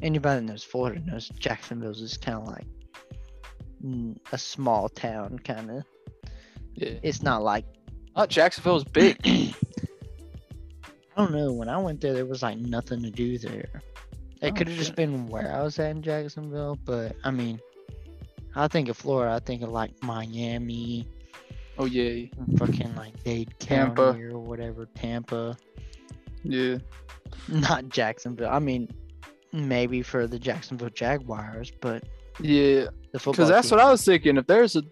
[0.00, 2.66] anybody that knows Florida knows Jacksonville's is kind of like
[3.84, 5.84] mm, a small town, kind of.
[6.78, 6.98] Yeah.
[7.02, 7.64] It's not like
[8.16, 9.16] Oh, Jacksonville's big.
[9.24, 9.54] I
[11.16, 11.52] don't know.
[11.52, 13.82] When I went there, there was like nothing to do there.
[14.40, 17.60] It Oh, could have just been where I was at in Jacksonville, but I mean,
[18.54, 19.32] I think of Florida.
[19.34, 21.06] I think of like Miami,
[21.76, 22.26] Oh yeah.
[22.56, 24.12] fucking like Dade Tampa.
[24.12, 25.56] County or whatever, Tampa.
[26.44, 26.78] Yeah.
[27.48, 28.50] Not Jacksonville.
[28.50, 28.88] I mean,
[29.52, 32.04] maybe for the Jacksonville Jaguars, but
[32.40, 32.86] Yeah.
[33.12, 34.36] Because that's team- what I was thinking.
[34.36, 34.82] If there's a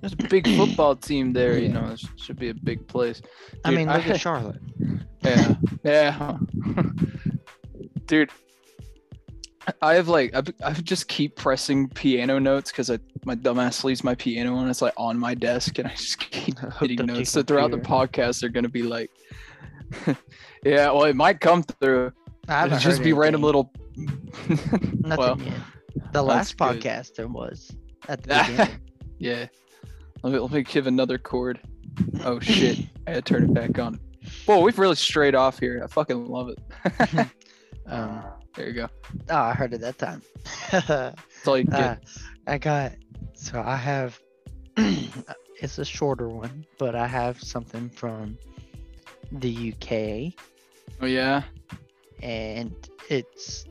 [0.00, 3.20] there's a big football team there, you know, it should be a big place.
[3.64, 4.60] I mean, look at Charlotte.
[5.22, 5.54] Yeah.
[5.84, 6.38] Yeah.
[8.06, 8.30] Dude.
[9.82, 14.02] I have like I, I just keep pressing piano notes because I my dumbass leaves
[14.02, 17.12] my piano and it's like on my desk and I just keep hitting up to
[17.12, 17.30] your notes.
[17.30, 19.10] So throughout the podcast they're gonna be like
[20.64, 22.12] Yeah, well it might come through.
[22.48, 25.52] I It'll just be random little Nothing well, yet.
[26.12, 26.80] The that's last good.
[26.82, 27.70] podcast there was
[28.08, 28.80] at the beginning.
[29.18, 29.46] yeah.
[30.22, 31.60] Let me let me give another chord.
[32.24, 32.78] Oh shit.
[33.06, 33.98] I had to turn it back on.
[34.46, 35.80] Whoa, we've really strayed off here.
[35.82, 36.58] I fucking love it.
[37.86, 38.22] um,
[38.54, 38.88] there you go.
[39.30, 40.22] oh, I heard it that time.
[40.70, 42.08] That's all you can Uh, get.
[42.46, 42.92] I got
[43.34, 44.18] so I have
[44.76, 48.36] it's a shorter one, but I have something from
[49.32, 50.32] the UK
[51.02, 51.42] oh yeah.
[52.22, 52.74] and
[53.10, 53.66] it's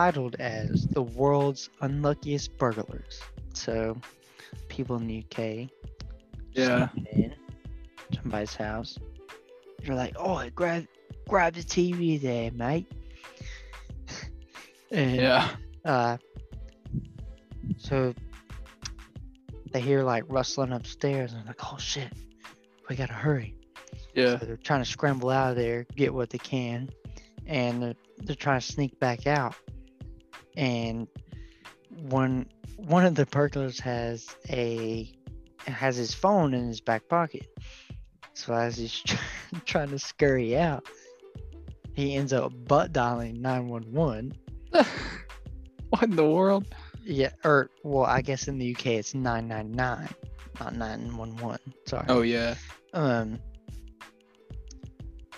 [0.00, 3.18] titled as the world's unluckiest burglars.
[3.54, 3.96] So
[4.68, 5.70] people in the UK
[6.52, 6.90] Yeah.
[7.12, 7.34] in
[8.14, 8.98] somebody's house.
[9.82, 10.86] You're like, oh grab
[11.26, 12.92] grab the TV there, mate.
[14.90, 15.48] and Yeah.
[15.86, 16.18] uh,
[17.78, 18.12] so
[19.72, 22.12] they hear like rustling upstairs and they're like, oh shit,
[22.90, 23.54] we gotta hurry.
[24.14, 24.38] Yeah.
[24.38, 26.90] So they're trying to scramble out of there, get what they can,
[27.46, 29.54] and they're, they're trying to sneak back out.
[30.56, 31.08] And
[32.08, 35.12] one one of the burglars has a
[35.66, 37.48] has his phone in his back pocket.
[38.34, 39.02] So as he's
[39.64, 40.86] trying to scurry out,
[41.94, 44.34] he ends up butt dialing 911
[45.90, 46.66] what in the world?
[47.04, 50.08] Yeah, or well, I guess in the UK it's nine nine nine,
[50.60, 51.58] not nine one one.
[51.86, 52.06] Sorry.
[52.08, 52.56] Oh yeah.
[52.92, 53.38] Um.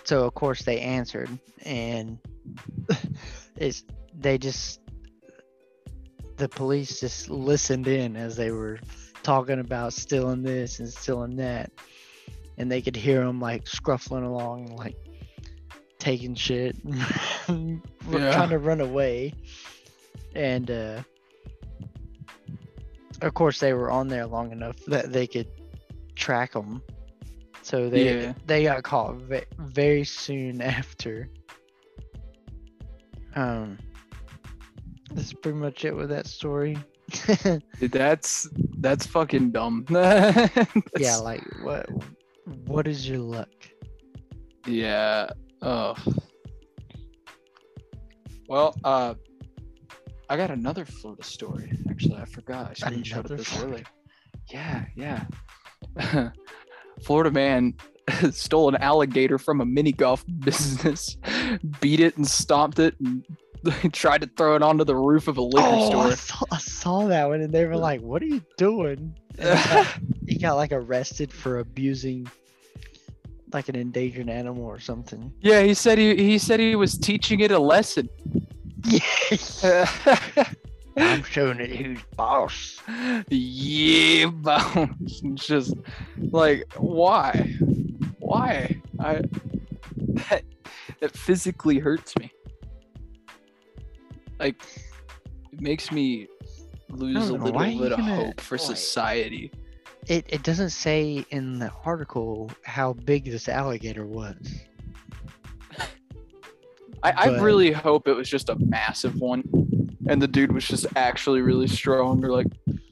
[0.04, 1.28] So of course they answered,
[1.64, 2.18] and
[3.56, 4.80] it's they just
[6.38, 8.78] the police just listened in as they were
[9.22, 11.70] talking about stealing this and stealing that,
[12.56, 14.96] and they could hear them like scruffling along, like
[15.98, 16.76] taking shit,
[17.48, 17.80] Yeah.
[18.32, 19.34] trying to run away,
[20.34, 21.02] and uh,
[23.20, 25.48] of course they were on there long enough that they could
[26.14, 26.82] track them.
[27.62, 28.32] So they Yeah.
[28.46, 31.28] they got caught ve- very soon after.
[33.34, 33.78] Um,
[35.14, 36.78] that's pretty much it with that story.
[37.80, 39.86] Dude, that's that's fucking dumb.
[39.90, 41.88] yeah, like what
[42.66, 43.48] what is your luck?
[44.66, 45.30] Yeah.
[45.62, 45.94] Oh.
[48.48, 49.14] Well, uh,
[50.30, 51.72] I got another Florida story.
[51.90, 52.70] Actually, I forgot.
[52.70, 53.84] I screenshotted Another this Florida- earlier.
[54.50, 56.30] Yeah, yeah.
[57.04, 57.74] Florida man
[58.30, 61.16] stole an alligator from a mini golf business,
[61.80, 63.24] beat it and stomped it, and
[63.92, 66.16] tried to throw it onto the roof of a liquor oh, I store.
[66.16, 69.98] saw, I saw that one, and they were like, "What are you doing?" He, got,
[70.26, 72.30] he got like arrested for abusing
[73.52, 75.32] like an endangered animal or something.
[75.40, 78.08] yeah, he said he he said he was teaching it a lesson.
[79.60, 79.90] Yeah,
[80.96, 82.80] I'm showing it who's boss.
[83.28, 84.30] yeah.
[85.00, 85.74] It's just
[86.30, 87.54] like why,
[88.18, 88.80] why?
[88.98, 89.22] I
[90.30, 90.42] that
[91.00, 92.32] that physically hurts me.
[94.38, 94.62] Like
[95.52, 96.28] it makes me
[96.88, 99.50] lose a know, little why are you bit of gonna- hope for like- society.
[100.06, 104.36] It it doesn't say in the article how big this alligator was.
[107.02, 109.44] I, I really hope it was just a massive one,
[110.08, 112.46] and the dude was just actually really strong or like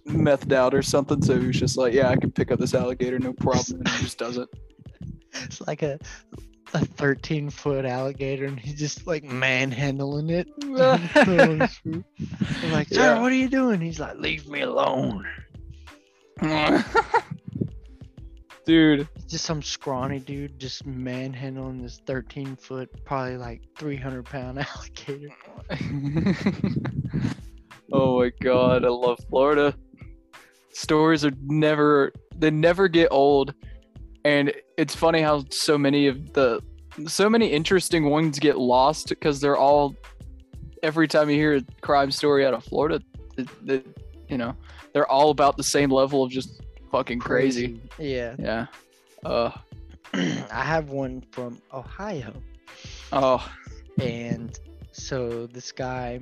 [0.07, 1.21] methed out or something.
[1.23, 3.89] So he was just like, "Yeah, I can pick up this alligator, no problem," and
[3.89, 4.49] he just does it.
[5.45, 5.99] It's like a
[6.77, 10.49] a 13 foot alligator, and he's just like manhandling it.
[10.63, 10.71] I'm
[12.73, 13.21] like, sir, Yeah.
[13.21, 13.81] what are you doing?
[13.81, 15.27] He's like, leave me alone.
[18.67, 25.31] dude, Just some scrawny dude just manhandling this 13 foot, probably like 300 pound alligator.
[27.93, 29.75] oh my god, I love Florida.
[30.73, 33.55] Stories are never they never get old.
[34.27, 36.61] And it's funny how so many of the
[37.07, 39.95] so many interesting ones get lost because they're all
[40.83, 43.01] every time you hear a crime story out of Florida,
[43.39, 43.87] it, it,
[44.29, 44.57] you know,
[44.93, 46.61] they're all about the same level of just
[46.91, 47.81] fucking crazy.
[48.01, 48.35] Yeah.
[48.37, 48.67] Yeah.
[49.25, 49.53] Uh
[50.13, 52.33] I have one from Ohio.
[53.13, 53.49] oh
[54.01, 54.59] and
[54.91, 56.19] so this guy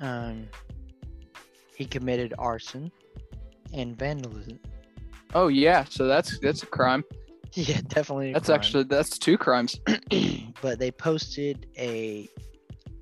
[0.00, 0.48] um
[1.74, 2.92] he committed arson
[3.72, 4.60] and vandalism
[5.36, 7.04] oh yeah, so that's that's a crime.
[7.52, 8.56] yeah definitely a That's crime.
[8.58, 9.80] actually that's two crimes.
[10.62, 12.28] but they posted a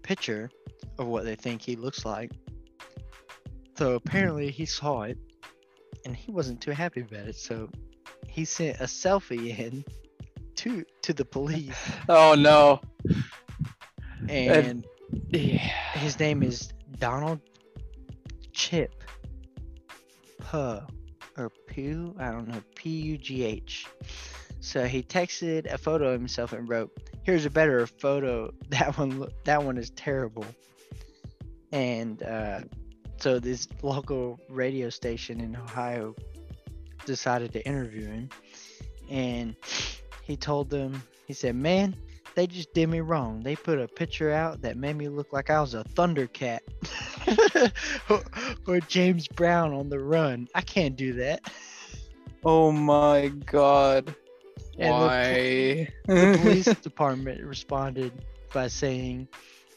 [0.02, 0.50] picture
[0.98, 2.30] of what they think he looks like
[3.76, 5.18] so apparently he saw it
[6.04, 7.68] and he wasn't too happy about it so
[8.28, 9.84] he sent a selfie in
[10.54, 12.80] to to the police Oh no.
[14.28, 14.84] and
[15.30, 15.56] Yeah.
[15.94, 17.40] His name is Donald
[18.52, 18.92] Chip
[20.38, 20.80] Puh
[21.36, 22.14] or Pugh.
[22.18, 22.62] I don't know.
[22.74, 23.86] P U G H.
[24.60, 26.90] So he texted a photo of himself and wrote,
[27.22, 28.52] "Here's a better photo.
[28.68, 29.28] That one.
[29.44, 30.46] That one is terrible."
[31.72, 32.60] And uh,
[33.18, 36.14] so this local radio station in Ohio
[37.04, 38.28] decided to interview him,
[39.10, 39.56] and
[40.22, 41.96] he told them, he said, "Man,
[42.34, 43.40] they just did me wrong.
[43.40, 46.60] They put a picture out that made me look like I was a Thundercat
[48.66, 50.48] or, James Brown on the run.
[50.54, 51.40] I can't do that.
[52.44, 54.14] Oh my god.
[54.78, 55.88] And Why?
[56.06, 58.12] The police department responded
[58.52, 59.28] by saying,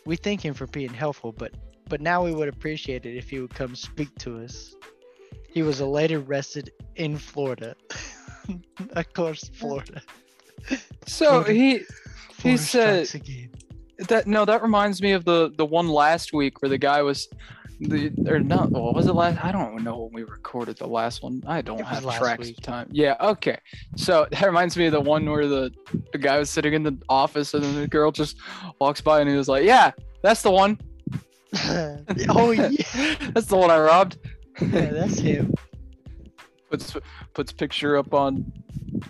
[0.06, 1.54] "We thank him for being helpful, but
[1.88, 4.76] but now we would appreciate it if he would come speak to us."
[5.50, 7.76] He was later arrested in Florida.
[8.92, 10.02] of course, Florida.
[11.06, 11.80] so he
[12.34, 13.22] Florida said-.
[14.08, 17.28] That no that reminds me of the the one last week where the guy was
[17.80, 21.22] the or not well, was it last I don't know when we recorded the last
[21.22, 21.44] one.
[21.46, 22.58] I don't have tracks week.
[22.58, 22.90] of time.
[22.92, 23.58] Yeah, okay.
[23.96, 25.72] So that reminds me of the one where the
[26.12, 28.38] the guy was sitting in the office and then the girl just
[28.80, 29.92] walks by and he was like, "Yeah,
[30.24, 30.80] that's the one.
[32.30, 32.70] oh yeah,
[33.34, 34.18] that's the one I robbed."
[34.60, 35.54] yeah, that's him.
[36.72, 36.96] puts
[37.34, 38.52] puts picture up on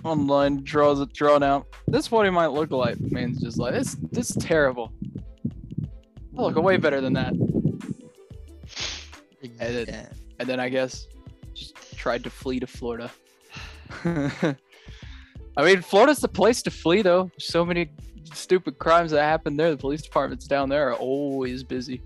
[0.03, 1.67] online, draws it drawn out.
[1.87, 2.99] This is what he might look like.
[2.99, 3.95] Man's just like this.
[4.11, 4.91] This is terrible.
[6.37, 7.33] I look way better than that.
[9.59, 9.87] Edit.
[9.87, 10.07] Yeah.
[10.39, 11.07] And then I guess
[11.53, 13.11] just tried to flee to Florida.
[14.05, 17.31] I mean, Florida's the place to flee, though.
[17.39, 17.89] So many
[18.33, 19.71] stupid crimes that happen there.
[19.71, 22.01] The police departments down there are always busy.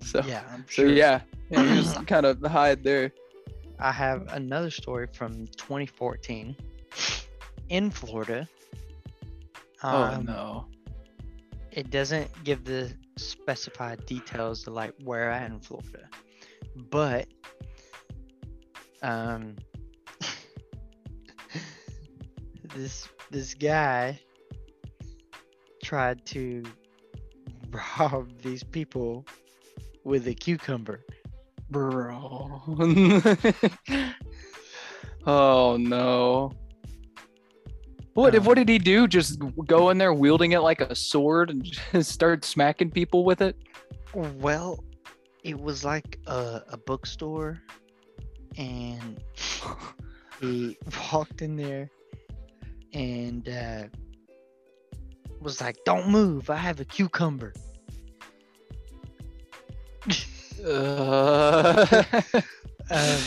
[0.00, 0.88] So Yeah, I'm so sure.
[0.88, 3.12] yeah, yeah, you just kind of hide there.
[3.78, 6.56] I have another story from 2014
[7.68, 8.48] in Florida.
[9.88, 10.66] oh Um, no.
[11.70, 16.08] It doesn't give the specified details of like where at in Florida,
[16.90, 17.26] but
[19.02, 19.56] um,
[22.74, 24.20] this this guy
[25.82, 26.62] tried to
[27.98, 29.24] rob these people
[30.04, 31.00] with a cucumber.
[31.70, 32.62] Bro.
[35.26, 36.52] oh no.
[38.14, 39.08] What Um, what did he do?
[39.08, 43.40] Just go in there wielding it like a sword and just start smacking people with
[43.40, 43.56] it?
[44.14, 44.84] Well,
[45.42, 47.60] it was like a, a bookstore,
[48.56, 49.20] and
[50.40, 50.78] he
[51.12, 51.90] walked in there
[52.92, 53.84] and uh,
[55.40, 56.50] was like, "Don't move!
[56.50, 57.52] I have a cucumber."
[60.64, 62.02] Uh,
[62.90, 63.18] Um,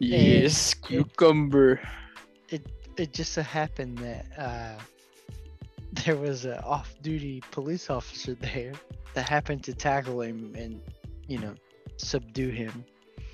[0.00, 1.80] yes, cucumber.
[2.50, 4.78] it just so happened that uh,
[6.04, 8.72] there was an off-duty police officer there
[9.14, 10.80] that happened to tackle him and,
[11.26, 11.54] you know,
[11.96, 12.84] subdue him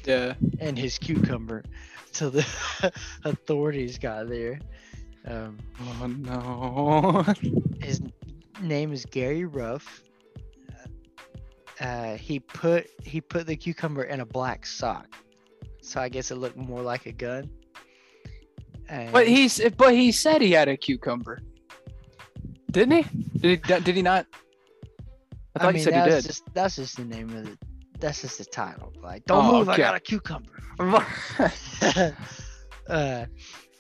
[0.05, 0.35] Yeah.
[0.61, 1.65] and his cucumber.
[2.13, 2.47] So the
[3.25, 4.61] authorities got there.
[5.27, 5.59] Um,
[6.01, 7.25] Oh no.
[7.83, 8.01] his
[8.63, 10.03] name is Gary Ruff.
[11.81, 15.07] Uh, he put he put the cucumber in a black sock,
[15.81, 17.51] so I guess it looked more like a gun.
[18.89, 21.41] And but he's but he said he had a cucumber.
[22.71, 23.39] Didn't he?
[23.39, 23.81] Did he?
[23.81, 24.27] Did he not?
[25.55, 26.25] I thought mean, you said he did.
[26.25, 27.59] just that's just the name of it.
[28.01, 28.93] That's just the title.
[29.03, 29.83] Like, don't Oh, move, okay.
[29.83, 30.53] I got a cucumber.
[32.89, 33.27] uh,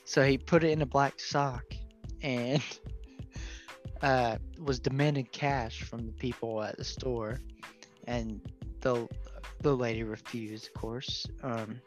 [0.04, 1.62] so he put it in a black sock
[2.22, 2.60] and
[4.02, 7.38] uh, was demanding cash from the people at the store,
[8.08, 8.40] and
[8.80, 9.06] the
[9.60, 11.26] the lady refused, of course.
[11.42, 11.80] Um,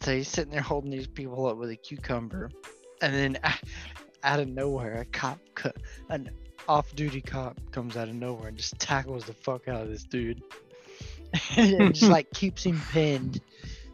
[0.00, 2.50] so he's sitting there holding these people up with a cucumber,
[3.02, 3.38] and then
[4.24, 5.38] out of nowhere, a cop,
[6.08, 6.30] an
[6.68, 10.42] off-duty cop, comes out of nowhere and just tackles the fuck out of this dude,
[11.56, 13.40] and just like keeps him pinned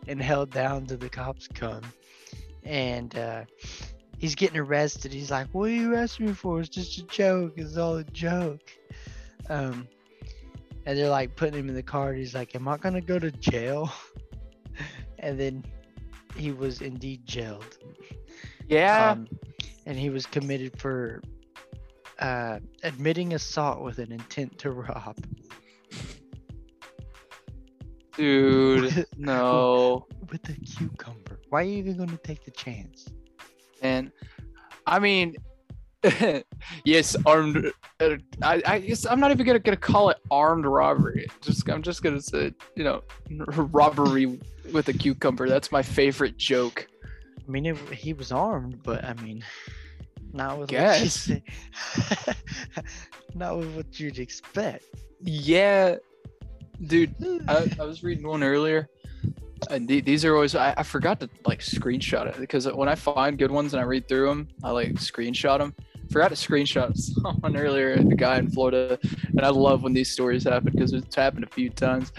[0.06, 1.82] and held down till the cops come,
[2.62, 3.42] and uh,
[4.18, 5.12] he's getting arrested.
[5.12, 6.60] He's like, "What are you arresting me for?
[6.60, 7.54] It's just a joke.
[7.56, 8.70] It's all a joke."
[9.48, 9.88] Um,
[10.86, 12.10] and they're like putting him in the car.
[12.10, 13.92] And he's like, "Am I gonna go to jail?"
[15.18, 15.64] and then
[16.36, 17.78] he was indeed jailed.
[18.68, 19.10] yeah.
[19.10, 19.26] Um,
[19.86, 21.22] and he was committed for
[22.18, 25.16] uh, admitting assault with an intent to rob.
[28.16, 30.06] Dude, no.
[30.30, 31.40] With a cucumber.
[31.50, 33.08] Why are you even going to take the chance?
[33.82, 34.10] And
[34.86, 35.36] I mean,
[36.84, 37.72] yes, armed.
[38.00, 41.26] Uh, I, I guess I'm not even gonna gonna call it armed robbery.
[41.40, 43.02] Just I'm just gonna say, you know,
[43.56, 44.38] robbery
[44.72, 45.48] with a cucumber.
[45.48, 46.86] That's my favorite joke.
[47.46, 49.44] I mean, it, he was armed, but I mean,
[50.32, 51.28] not with Guess.
[51.28, 51.42] what
[52.26, 52.34] you
[53.34, 54.84] not with what you'd expect.
[55.22, 55.96] Yeah,
[56.86, 57.14] dude.
[57.48, 58.88] I, I was reading one earlier,
[59.70, 62.94] and the- these are always I, I forgot to like screenshot it because when I
[62.94, 65.74] find good ones and I read through them, I like screenshot them.
[66.10, 68.98] Forgot to screenshot someone earlier, a guy in Florida,
[69.28, 72.12] and I love when these stories happen because it's happened a few times.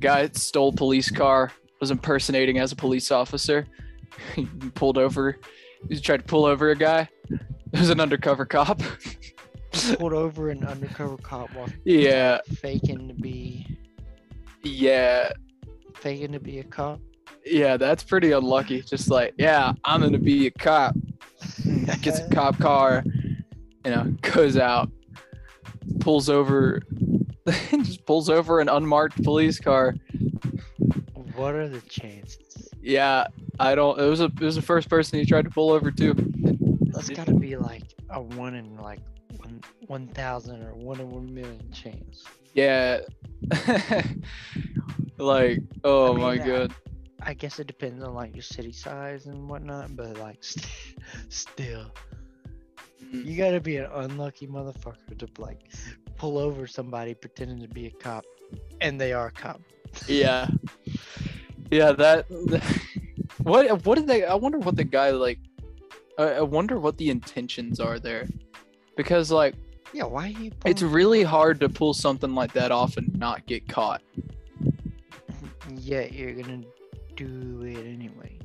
[0.00, 3.66] Guy stole police car, was impersonating as a police officer.
[4.34, 5.38] He pulled over.
[5.88, 7.08] He tried to pull over a guy.
[7.30, 8.82] It was an undercover cop.
[9.72, 13.78] Pulled over an undercover cop while yeah, faking to be
[14.62, 15.32] yeah.
[16.00, 17.00] Faking to be a cop.
[17.44, 18.82] Yeah, that's pretty unlucky.
[18.82, 20.94] Just like, yeah, I'm gonna be a cop.
[22.02, 23.02] Gets a cop car,
[23.84, 24.90] you know, goes out,
[26.00, 26.82] pulls over,
[27.70, 29.94] just pulls over an unmarked police car.
[31.34, 32.68] What are the chances?
[32.82, 33.26] Yeah,
[33.58, 33.98] I don't.
[33.98, 36.14] It was a it was the first person he tried to pull over too.
[36.92, 39.00] That's got to be like a one in like
[39.38, 42.24] one one thousand or one in one million chance.
[42.54, 43.00] Yeah,
[45.20, 46.74] like, oh I mean, my god.
[47.22, 50.66] I guess it depends on like your city size and whatnot, but like st-
[51.28, 51.90] still,
[53.12, 53.24] Mm.
[53.26, 55.72] you gotta be an unlucky motherfucker to like
[56.16, 58.24] pull over somebody pretending to be a cop,
[58.80, 59.60] and they are a cop.
[60.06, 60.48] Yeah,
[61.70, 61.92] yeah.
[61.92, 62.26] That.
[63.42, 64.24] What what did they?
[64.24, 65.38] I wonder what the guy like.
[66.18, 68.28] I, I wonder what the intentions are there,
[68.96, 69.54] because like.
[69.94, 70.52] Yeah, why are you?
[70.66, 74.02] It's really hard to pull something like that off and not get caught.
[75.78, 76.62] Yeah, you're gonna
[77.16, 78.38] do it anyway.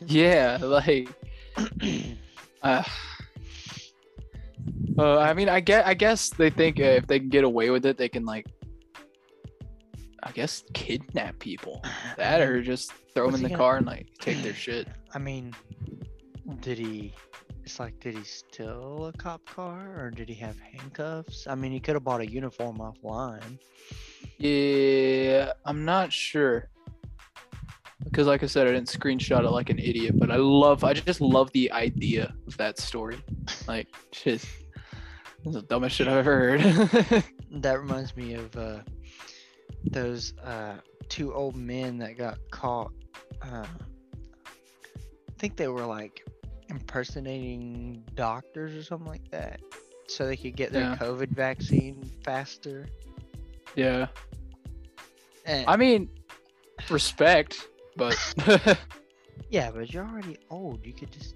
[0.06, 1.08] Yeah, like
[2.62, 2.82] uh,
[4.98, 7.70] uh, I mean, I get I guess they think uh, if they can get away
[7.70, 8.46] with it, they can like
[10.22, 11.82] I guess kidnap people.
[12.16, 14.88] That or just throw them in the gonna- car and like take their shit.
[15.14, 15.54] I mean,
[16.60, 17.14] did he?
[17.68, 21.46] It's like, did he steal a cop car or did he have handcuffs?
[21.46, 23.58] I mean, he could have bought a uniform offline.
[24.38, 26.70] Yeah, I'm not sure.
[28.02, 30.94] Because like I said, I didn't screenshot it like an idiot, but I love I
[30.94, 33.22] just love the idea of that story.
[33.66, 34.42] Like shit.
[35.44, 37.24] That's the dumbest shit I've ever heard.
[37.50, 38.78] That reminds me of uh,
[39.84, 40.76] those uh,
[41.10, 42.92] two old men that got caught.
[43.42, 46.27] Uh, I think they were like
[46.68, 49.60] impersonating doctors or something like that,
[50.06, 50.96] so they could get their Yeah.
[50.96, 52.86] COVID vaccine faster.
[53.74, 54.06] yeah.
[55.46, 56.10] And, I mean,
[56.90, 58.14] respect, but
[59.50, 60.84] yeah, but you're already old.
[60.84, 61.34] You could just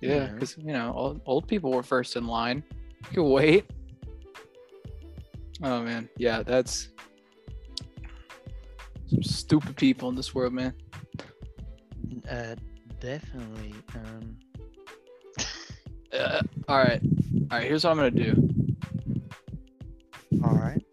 [0.00, 2.62] yeah, because you know, old, old people were first in line.
[3.10, 3.64] You could wait.
[5.62, 6.88] Oh man, yeah, that's
[9.08, 10.74] some stupid people in this world, man.
[12.28, 12.54] uh,
[13.02, 13.74] definitely.
[13.94, 14.36] Um,
[16.12, 17.00] Uh, all right,
[17.50, 17.66] all right.
[17.66, 18.48] Here's what I'm gonna do.
[20.44, 20.84] all right.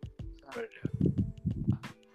[0.47, 1.13] I'm gonna do.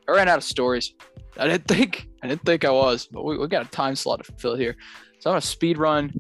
[0.09, 0.95] I ran out of stories.
[1.37, 4.25] I didn't think I didn't think I was, but we, we got a time slot
[4.25, 4.75] to fill here.
[5.19, 6.15] So I'm gonna speed run.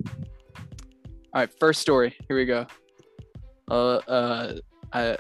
[1.32, 2.14] All right, first story.
[2.28, 2.66] Here we go.
[3.70, 4.58] Uh, uh,
[4.92, 5.16] I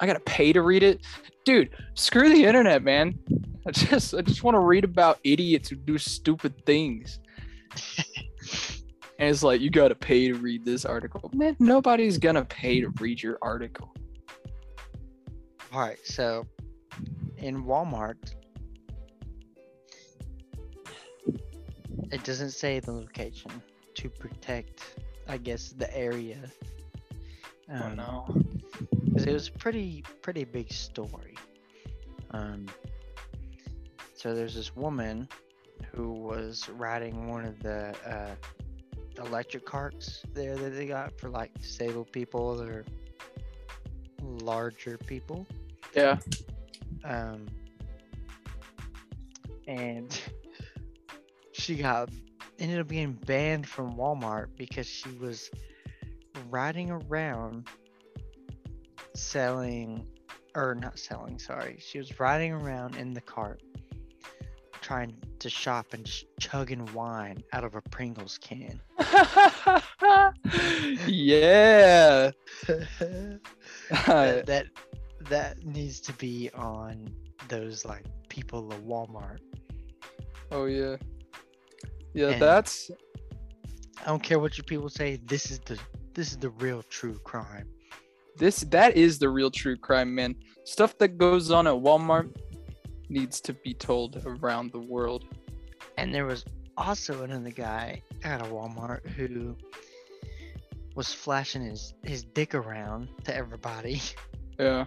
[0.00, 1.06] I gotta pay to read it,
[1.44, 1.70] dude.
[1.94, 3.16] Screw the internet, man.
[3.66, 7.20] I just I just want to read about idiots who do stupid things.
[9.18, 11.30] and it's like you gotta pay to read this article.
[11.32, 13.94] Man, nobody's gonna pay to read your article.
[15.72, 16.46] All right, so
[17.38, 18.34] in Walmart,
[22.10, 23.50] it doesn't say the location
[23.94, 24.96] to protect,
[25.28, 26.38] I guess, the area.
[27.70, 28.26] oh Um, no.
[29.12, 31.36] 'cause it was a pretty pretty big story.
[32.32, 32.66] Um,
[34.22, 35.28] so there's this woman
[35.92, 41.52] who was riding one of the uh, electric carts there that they got for like
[41.60, 42.84] disabled people or
[44.22, 45.44] larger people.
[45.92, 46.18] Yeah.
[47.02, 47.46] Um,
[49.66, 50.16] and
[51.52, 52.08] she got
[52.60, 55.50] ended up getting banned from Walmart because she was
[56.48, 57.66] riding around
[59.16, 60.06] selling
[60.54, 63.62] or not selling sorry she was riding around in the cart
[64.82, 68.80] trying to shop and just chugging wine out of a pringles can
[71.06, 72.30] yeah.
[72.66, 73.40] that,
[74.46, 74.66] that
[75.20, 77.08] that needs to be on
[77.48, 79.38] those like people of walmart
[80.50, 80.96] oh yeah.
[82.14, 82.90] Yeah, And- that's
[84.02, 85.78] i don't care what you people say this is the
[86.12, 87.68] this is the real true crime
[88.36, 90.34] this that is the real true crime, man.
[90.64, 92.34] Stuff that goes on at Walmart
[93.12, 95.24] needs to be told around the world.
[95.98, 96.44] And there was
[96.76, 99.56] also another guy at a Walmart who
[100.94, 104.00] was flashing his, his dick around to everybody
[104.58, 104.86] Yeah.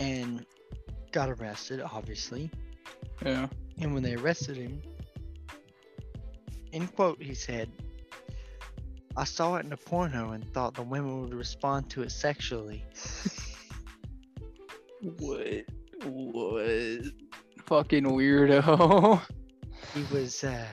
[0.00, 0.44] and
[1.12, 2.50] got arrested, obviously.
[3.24, 3.48] Yeah.
[3.78, 4.80] And when they arrested him,
[6.72, 7.70] in quote, he said,
[9.16, 12.84] I saw it in a porno and thought the women would respond to it sexually.
[15.18, 15.64] What?
[16.04, 17.04] What?
[17.66, 19.20] Fucking weirdo.
[19.94, 20.66] He was uh,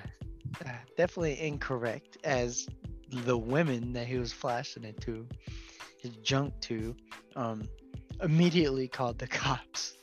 [0.65, 2.67] uh, definitely incorrect as
[3.09, 5.27] the women that he was flashing it to,
[6.01, 6.95] his junk to,
[7.35, 7.67] um,
[8.23, 9.95] immediately called the cops.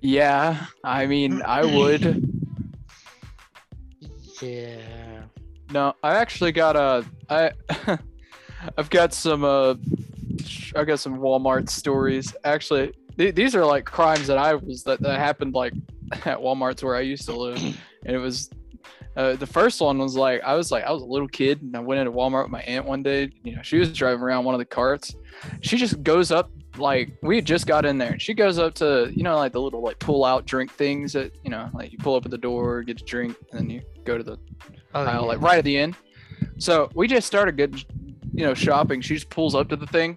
[0.00, 0.66] yeah.
[0.82, 2.24] I mean, I would.
[4.40, 5.22] Yeah.
[5.72, 7.04] No, I actually got a.
[7.28, 7.50] I.
[8.78, 9.42] I've got some.
[9.44, 9.74] Uh,
[10.44, 12.34] sh- I got some Walmart stories.
[12.44, 15.72] Actually, th- these are like crimes that I was that, that happened like
[16.24, 17.58] at Walmart's where I used to live,
[18.06, 18.50] and it was.
[19.16, 21.76] Uh, the first one was like I was like I was a little kid and
[21.76, 23.28] I went into Walmart with my aunt one day.
[23.42, 25.12] You know, she was driving around one of the carts.
[25.60, 28.74] She just goes up like we had just got in there and she goes up
[28.74, 31.90] to you know like the little like pull out drink things that you know like
[31.90, 34.38] you pull up at the door get a drink and then you go to the
[34.94, 35.26] Oh, aisle, yeah.
[35.26, 35.96] like right at the end.
[36.58, 37.74] So we just started good,
[38.32, 39.00] you know, shopping.
[39.00, 40.16] She just pulls up to the thing,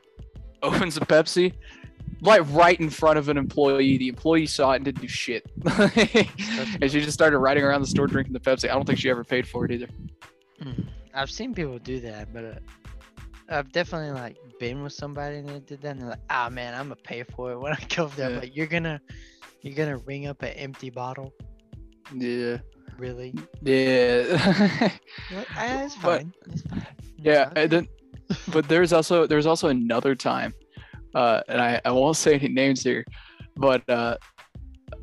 [0.61, 1.53] opens a Pepsi,
[2.21, 3.97] like right in front of an employee.
[3.97, 7.87] The employee saw it and didn't do shit, and she just started riding around the
[7.87, 8.65] store drinking the Pepsi.
[8.69, 9.87] I don't think she ever paid for it either.
[10.63, 10.87] Mm.
[11.13, 12.53] I've seen people do that, but uh,
[13.49, 16.73] I've definitely like been with somebody and they did that, and they're like, "Ah, man,
[16.73, 18.39] I'm gonna pay for it." When I go there, Yeah.
[18.39, 19.01] like, "You're gonna,
[19.61, 21.33] you're gonna ring up an empty bottle,
[22.15, 22.57] Yeah,
[22.97, 24.91] really?" yeah,
[25.31, 26.33] Like, ah, it's But- fine.
[26.47, 26.85] It's fine.
[26.99, 27.45] It's yeah.
[27.45, 27.87] fine." And then,
[28.53, 30.53] but there's also there's also another time,
[31.15, 33.05] uh, and I I won't say any names here,
[33.55, 34.17] but uh,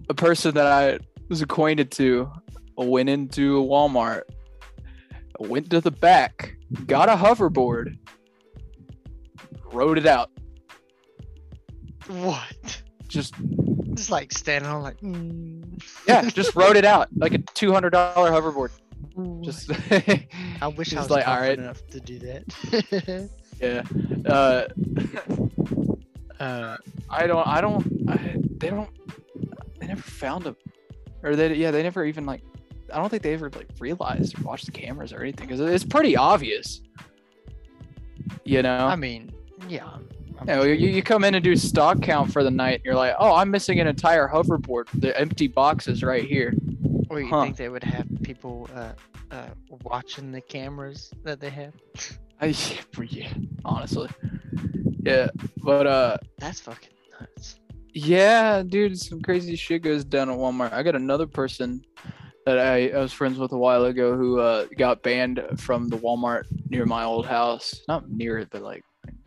[0.09, 0.99] a person that I
[1.29, 2.31] was acquainted to
[2.77, 4.23] went into a Walmart,
[5.39, 6.57] went to the back,
[6.87, 7.99] got a hoverboard,
[9.73, 10.31] rode it out.
[12.07, 12.83] What?
[13.07, 13.35] Just
[13.95, 15.01] Just like standing on like.
[15.01, 15.83] Mm.
[16.07, 18.71] yeah, just rode it out like a two hundred dollar hoverboard.
[19.43, 19.71] Just
[20.63, 21.59] I wish I was like, like, all right.
[21.59, 23.31] enough to do that.
[23.61, 23.83] yeah.
[24.31, 24.69] Uh,
[26.41, 26.77] uh,
[27.11, 27.47] I don't.
[27.47, 28.11] I don't.
[28.11, 28.91] I, they don't.
[29.81, 30.57] They never found him,
[31.23, 31.55] or they.
[31.55, 32.43] Yeah, they never even like.
[32.93, 35.85] I don't think they ever like realized or watched the cameras or anything because it's
[35.85, 36.81] pretty obvious.
[38.45, 38.87] You know.
[38.87, 39.33] I mean,
[39.69, 39.99] yeah.
[40.41, 42.77] You, know, you, you come in and do stock count for the night.
[42.77, 44.85] And you're like, oh, I'm missing an entire hoverboard.
[44.95, 46.55] The empty box is right here.
[47.11, 47.43] Or you Huh.
[47.43, 48.93] think they would have people uh,
[49.33, 49.49] uh,
[49.83, 51.75] watching the cameras that they have?
[52.41, 52.55] I,
[53.09, 53.33] yeah,
[53.65, 54.09] honestly.
[55.01, 55.29] Yeah,
[55.63, 56.91] but uh, That's fucking
[57.21, 57.61] nuts.
[57.95, 60.73] Yeah, dude, some crazy shit goes down at Walmart.
[60.73, 61.83] I got another person
[62.47, 65.97] that I, I was friends with a while ago who uh, got banned from the
[65.99, 67.83] Walmart near my old house.
[67.89, 68.85] Not near it, but like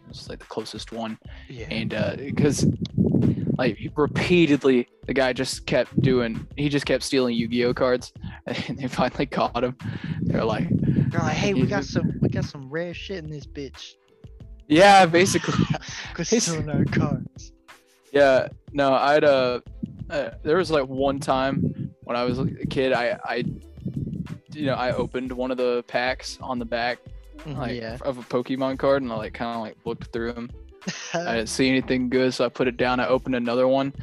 [0.10, 1.18] it's like the closest one.
[1.50, 1.68] Yeah.
[1.70, 2.66] And uh, because
[3.58, 6.48] like repeatedly, the guy just kept doing.
[6.58, 8.12] He just kept stealing Yu-Gi-Oh cards,
[8.46, 9.78] and they finally caught him.
[10.22, 13.46] They're like, They're like, hey, we got some, we got some rare shit in this
[13.46, 13.94] bitch.
[14.72, 15.66] Yeah, basically.
[16.14, 17.52] Cause He's- stealing our cards.
[18.12, 19.62] Yeah, no, I'd uh,
[20.10, 23.44] uh, there was like one time when I was a kid, I I,
[24.52, 27.00] you know, I opened one of the packs on the back
[27.46, 27.98] like yeah.
[28.02, 30.50] of a Pokemon card, and I like kind of like looked through them.
[31.14, 33.00] I didn't see anything good, so I put it down.
[33.00, 33.94] I opened another one,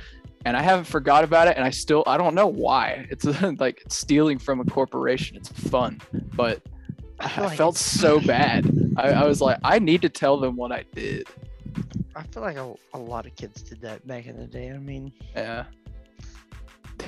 [0.44, 1.56] and I haven't forgot about it.
[1.56, 3.06] And I still I don't know why.
[3.10, 3.24] It's
[3.60, 5.36] like stealing from a corporation.
[5.36, 6.00] It's fun,
[6.34, 6.62] but
[7.20, 8.70] I I, felt so bad.
[8.96, 11.26] I, I was like, I need to tell them what I did.
[12.14, 14.70] I feel like a, a lot of kids did that back in the day.
[14.70, 15.64] I mean, Yeah.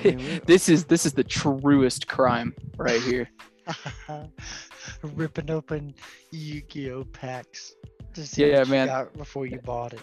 [0.03, 3.29] I mean, this is this is the truest crime right here.
[5.03, 5.93] ripping open
[6.31, 7.75] Yu-Gi-Oh packs
[8.13, 9.07] to see Yeah, man.
[9.17, 10.01] before you bought it.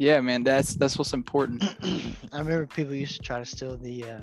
[0.00, 1.62] Yeah, man, that's that's what's important.
[2.32, 4.20] I remember people used to try to steal the uh,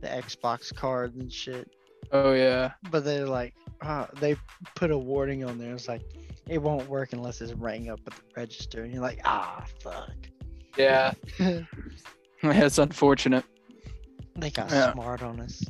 [0.00, 1.70] the Xbox cards and shit,
[2.12, 2.72] Oh yeah.
[2.90, 4.36] but they're like, uh, they
[4.74, 5.74] put a warning on there.
[5.74, 6.02] It's like
[6.46, 10.10] it won't work unless it's rang up at the register, and you're like, ah, fuck.
[10.76, 11.12] Yeah.
[12.42, 13.44] That's unfortunate.
[14.36, 14.92] they got Yeah.
[14.92, 15.62] smart on us.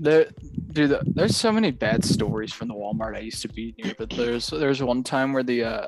[0.00, 0.26] There,
[0.72, 3.94] dude, there's so many bad stories from the Walmart I used to be near.
[3.96, 5.86] But there's there's one time where the uh,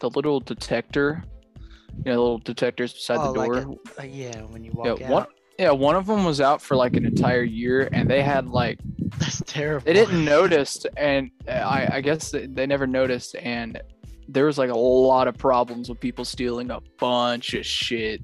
[0.00, 1.24] the little detector,
[1.58, 3.54] you know, the little detectors beside oh, the door.
[3.54, 3.66] like
[3.98, 5.10] a, uh, yeah, when you walk yeah, out.
[5.12, 5.26] one.
[5.62, 8.80] Yeah, one of them was out for like an entire year, and they had like
[9.18, 9.84] That's terrible.
[9.84, 13.80] they didn't notice, and uh, I I guess they, they never noticed, and
[14.26, 18.22] there was like a lot of problems with people stealing a bunch of shit.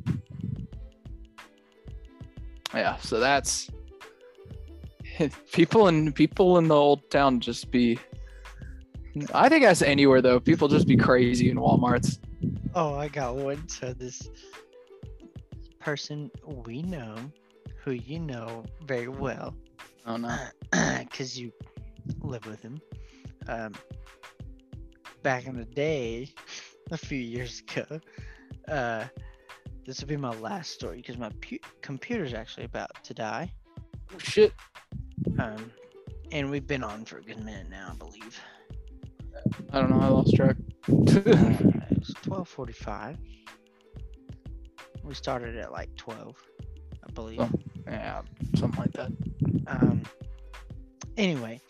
[2.75, 3.71] Yeah, so that's
[5.53, 8.01] people in people in the old town just be.
[9.33, 10.41] I think that's anywhere though.
[10.41, 12.19] People just be crazy in WalMarts.
[12.75, 13.69] Oh, I got one.
[13.69, 14.29] So this
[15.89, 16.31] person
[16.67, 17.17] we know,
[17.83, 19.55] who you know very well,
[20.05, 20.37] Oh no.
[20.99, 21.51] because you
[22.21, 22.79] live with him.
[23.49, 23.73] Um,
[25.23, 26.35] back in the day,
[26.91, 28.01] a few years ago,
[28.69, 29.05] uh,
[29.87, 33.51] this will be my last story because my pu- computer's actually about to die.
[34.15, 34.53] Oh, shit.
[35.39, 35.73] Um,
[36.33, 38.39] and we've been on for a good minute now, I believe.
[39.73, 40.01] I don't know.
[40.03, 40.57] I lost track.
[40.91, 40.93] Uh,
[41.93, 43.17] it's twelve forty-five.
[45.05, 46.37] We started at like twelve,
[47.07, 47.41] I believe.
[47.41, 47.51] Oh.
[47.87, 48.23] yeah,
[48.57, 49.13] something like that.
[49.67, 50.03] Um.
[51.17, 51.61] Anyway,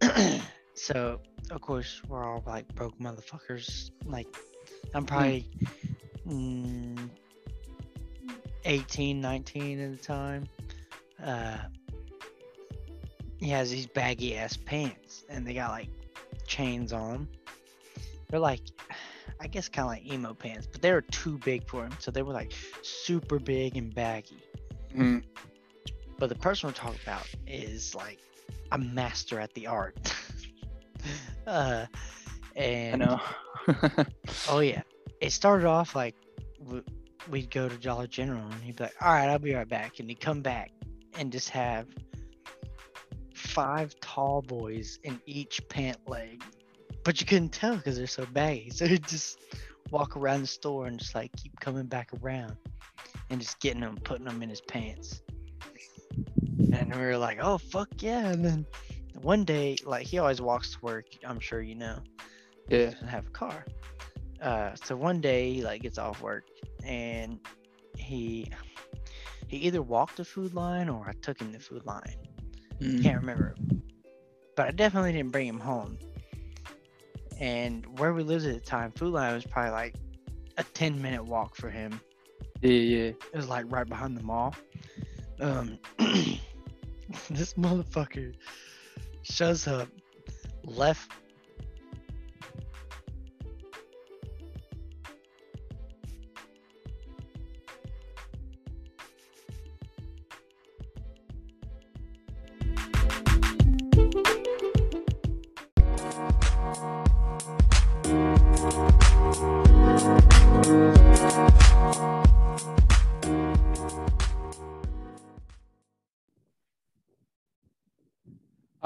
[0.74, 3.90] so of course we're all like broke motherfuckers.
[4.04, 4.26] Like
[4.94, 5.48] I'm probably
[6.26, 7.10] mm,
[8.64, 10.48] 18, 19 at the time.
[11.22, 11.58] Uh,
[13.38, 15.88] he has these baggy ass pants, and they got like
[16.46, 17.28] chains on 'em.
[18.28, 18.60] They're like,
[19.40, 22.10] I guess kind of like emo pants, but they were too big for him, so
[22.10, 24.42] they were like super big and baggy.
[24.94, 25.24] Mm.
[26.18, 28.18] But the person we're talking about is like
[28.72, 29.96] a master at the art.
[31.46, 31.86] uh,
[32.56, 33.20] I know.
[34.50, 34.82] oh yeah,
[35.20, 36.14] it started off like
[37.30, 40.00] we'd go to Dollar General and he'd be like, "All right, I'll be right back,"
[40.00, 40.70] and he'd come back
[41.18, 41.86] and just have
[43.34, 46.42] five tall boys in each pant leg,
[47.04, 48.70] but you couldn't tell because they're so baggy.
[48.74, 49.38] So he'd just
[49.90, 52.56] walk around the store and just like keep coming back around
[53.30, 55.22] and just getting them, putting them in his pants.
[56.72, 58.66] And we were like, "Oh fuck yeah!" And then
[59.22, 61.06] one day, like he always walks to work.
[61.24, 61.98] I'm sure you know
[62.68, 62.90] yeah.
[62.90, 63.66] doesn't have a car.
[64.40, 66.44] Uh, so one day he like gets off work
[66.84, 67.38] and
[67.96, 68.50] he
[69.48, 72.14] he either walked the Food Lion or I took him the Food Lion.
[72.80, 73.02] Mm.
[73.02, 73.54] Can't remember.
[74.56, 75.98] But I definitely didn't bring him home.
[77.40, 79.94] And where we lived at the time, Food Lion was probably like
[80.58, 82.00] a 10 minute walk for him.
[82.60, 83.06] Yeah, yeah.
[83.06, 84.54] It was like right behind the mall.
[85.40, 85.78] Um,
[87.30, 88.34] this motherfucker
[89.22, 89.88] shows up
[90.64, 91.10] left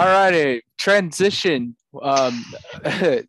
[0.04, 1.76] All righty, transition.
[2.02, 2.44] Um,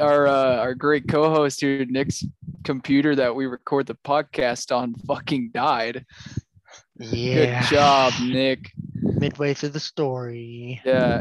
[0.00, 2.24] our uh, our great co-host here, Nick's
[2.64, 6.06] computer that we record the podcast on, fucking died.
[6.98, 7.60] Yeah.
[7.60, 8.72] Good job, Nick.
[8.94, 10.80] Midway through the story.
[10.86, 11.20] Yeah,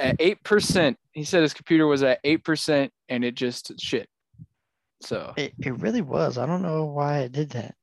[0.00, 0.98] at eight percent.
[1.12, 4.08] He said his computer was at eight percent, and it just shit.
[5.02, 6.36] So It, it really was.
[6.36, 7.76] I don't know why it did that.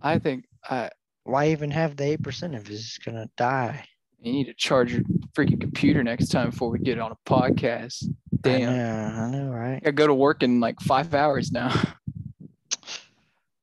[0.00, 0.90] I think I
[1.24, 3.86] Why even have the eight percent if it's just gonna die?
[4.22, 5.02] You need to charge your
[5.34, 8.04] freaking computer next time before we get on a podcast.
[8.40, 8.68] Damn.
[8.70, 9.82] I know, I know, right?
[9.84, 11.68] I go to work in like five hours now.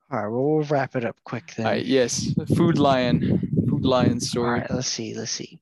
[0.10, 1.66] All right, well, we'll wrap it up quick then.
[1.66, 3.40] All right, yes, Food Lion,
[3.70, 4.60] Food Lion All story.
[4.62, 5.60] right, let's see, let's see.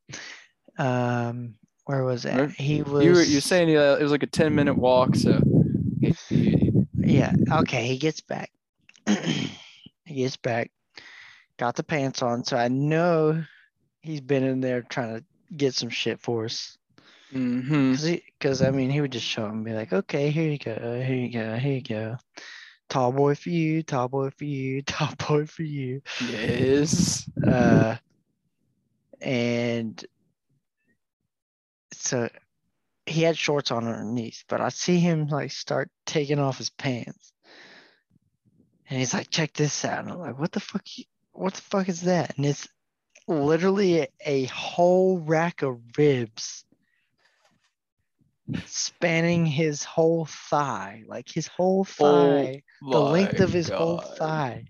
[0.77, 2.25] Um, where was?
[2.25, 3.03] Where- He was.
[3.03, 5.41] You were you're saying uh, it was like a ten minute walk, so
[6.97, 7.33] Yeah.
[7.51, 7.87] Okay.
[7.87, 8.51] He gets back.
[9.07, 10.71] he gets back.
[11.57, 13.43] Got the pants on, so I know
[14.05, 15.23] he's been in there trying to
[15.55, 16.77] get some shit for us.
[17.33, 17.91] Mhm.
[17.95, 20.57] Cause, he, cause I mean, he would just show him, be like, "Okay, here you
[20.57, 22.17] go, here you go, here you go,
[22.87, 27.27] tall boy for you, tall boy for you, tall boy for you." yes.
[27.45, 27.97] Uh,
[29.21, 30.05] and
[31.93, 32.29] so
[33.05, 37.33] he had shorts on underneath, but I see him like start taking off his pants,
[38.89, 40.83] and he's like, "Check this out!" And I'm like, "What the fuck?
[40.97, 42.67] you- What the fuck is that?" And it's
[43.27, 46.65] literally a, whole rack of ribs
[48.65, 54.65] spanning his whole thigh, like his whole oh thigh the length of his whole thigh.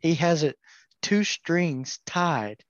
[0.00, 0.56] He has it
[1.02, 2.62] two strings tied.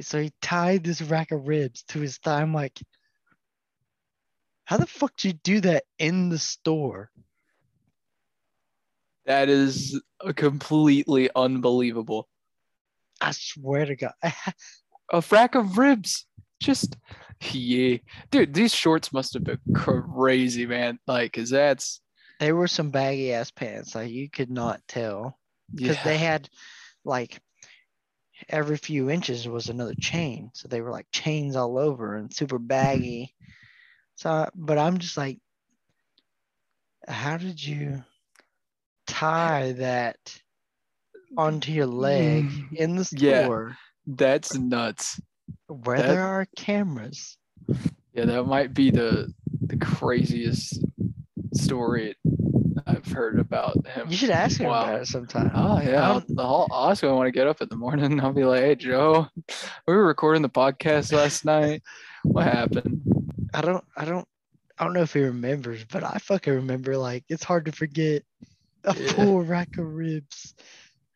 [0.00, 2.42] So he tied this rack of ribs to his thigh.
[2.42, 2.78] I'm like,
[4.64, 7.10] how the fuck did you do that in the store?
[9.24, 10.00] That is
[10.34, 12.28] completely unbelievable.
[13.20, 14.12] I swear to God.
[15.12, 16.26] A rack of ribs.
[16.60, 16.96] Just
[17.52, 17.98] yeah.
[18.30, 20.98] Dude, these shorts must have been crazy, man.
[21.06, 22.00] Like, cause that's
[22.40, 23.94] they were some baggy ass pants.
[23.94, 25.38] Like you could not tell.
[25.74, 26.04] Because yeah.
[26.04, 26.48] they had
[27.04, 27.40] like
[28.48, 30.50] every few inches was another chain.
[30.54, 33.34] So they were like chains all over and super baggy.
[34.16, 35.38] So, but I'm just like,
[37.08, 38.02] how did you
[39.06, 40.16] tie that
[41.36, 43.68] onto your leg Mm, in the store.
[43.70, 43.74] yeah.
[44.06, 45.20] that's nuts.
[45.68, 47.36] where that- there are cameras?
[48.12, 50.78] Yeah, that might be the the craziest
[51.54, 52.14] story
[52.86, 54.06] I've heard about him.
[54.08, 54.84] You should ask him Wow.
[54.84, 55.50] about it sometime.
[55.54, 58.04] Oh yeah, I'll, don't- I'll I'll ask him when I get up in the morning.
[58.06, 59.26] And I'll be like, "Hey Joe,
[59.86, 61.82] we were recording the podcast last night.
[62.22, 63.02] What happened?"
[63.54, 64.26] I don't, I don't,
[64.78, 66.96] I don't know if he remembers, but I fucking remember.
[66.96, 68.22] Like, it's hard to forget
[68.84, 69.12] a Yeah.
[69.12, 70.54] full rack of ribs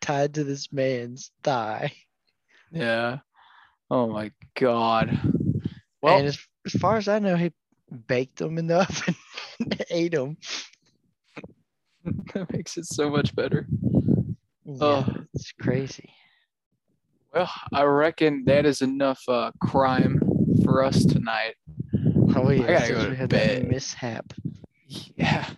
[0.00, 1.92] tied to this man's thigh.
[2.72, 3.18] Yeah.
[3.90, 5.18] Oh my god.
[6.02, 7.52] Well, and as, as far as I know, he
[8.06, 9.14] baked them in the oven,
[9.90, 10.36] ate them.
[12.34, 13.66] that makes it so much better.
[14.64, 15.06] Yeah, Oh.
[15.34, 16.10] it's crazy.
[17.34, 20.20] Well, I reckon that is enough uh, crime
[20.64, 21.54] for us tonight.
[22.36, 23.62] Oh yeah, gotta go to bed.
[23.62, 24.32] that mishap.
[24.86, 25.48] Yeah.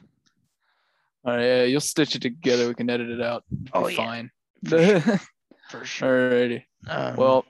[1.25, 2.67] All right, yeah, you'll stitch it together.
[2.69, 3.45] We can edit it out.
[3.73, 3.97] Oh, yeah.
[3.97, 4.31] fine.
[4.69, 5.01] For
[5.71, 6.31] For sure.
[6.31, 6.65] Alrighty.
[6.89, 7.45] Um, Well,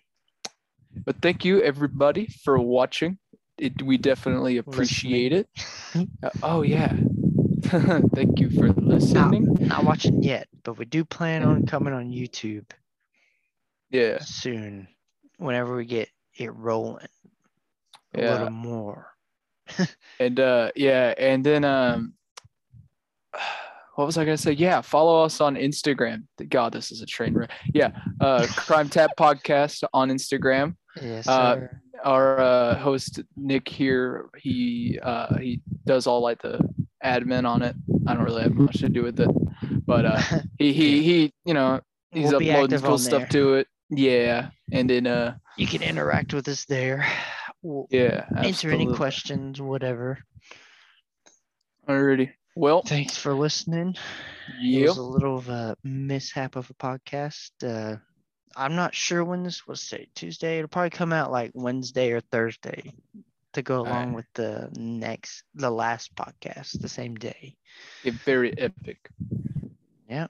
[1.05, 3.19] but thank you everybody for watching.
[3.59, 5.49] It, we definitely appreciate it.
[6.23, 6.97] Uh, oh yeah.
[8.15, 9.47] thank you for not, listening.
[9.61, 12.65] not watching yet, but we do plan on coming on YouTube
[13.91, 14.19] Yeah.
[14.21, 14.89] soon.
[15.37, 16.09] Whenever we get
[16.39, 17.07] it rolling
[18.15, 18.33] a Yeah.
[18.33, 19.09] little more.
[20.19, 22.15] And uh yeah, and then um
[23.95, 24.53] what was I gonna say?
[24.53, 26.25] Yeah, follow us on Instagram.
[26.49, 27.51] God, this is a train wreck.
[27.75, 27.91] Yeah,
[28.21, 30.77] uh Crime Tap Podcast on Instagram.
[31.01, 31.69] Yes, Uh.
[32.05, 36.59] Our uh host Nick here, he uh he does all like the
[37.05, 37.77] admin on it.
[38.09, 39.31] I don't really have much to do with it.
[39.87, 40.21] But uh
[40.59, 41.81] he he he you know
[42.11, 43.69] he's We'll uploading cool stuff to it.
[43.89, 44.51] Yeah.
[44.73, 47.07] And then uh You can interact with us there.
[47.63, 50.19] We'll yeah, answer any questions, whatever.
[51.89, 52.33] Alrighty.
[52.55, 53.97] Well, Thanks for listening.
[54.61, 54.89] It yeah.
[54.89, 57.51] was a little of a mishap of a podcast.
[57.63, 57.97] Uh,
[58.55, 60.59] I'm not sure when this was say Tuesday.
[60.59, 62.93] It'll probably come out like Wednesday or Thursday
[63.55, 64.15] to go along Alright.
[64.15, 67.57] with the next, the last podcast, the same day.
[68.05, 69.09] It very epic.
[70.09, 70.27] Yeah,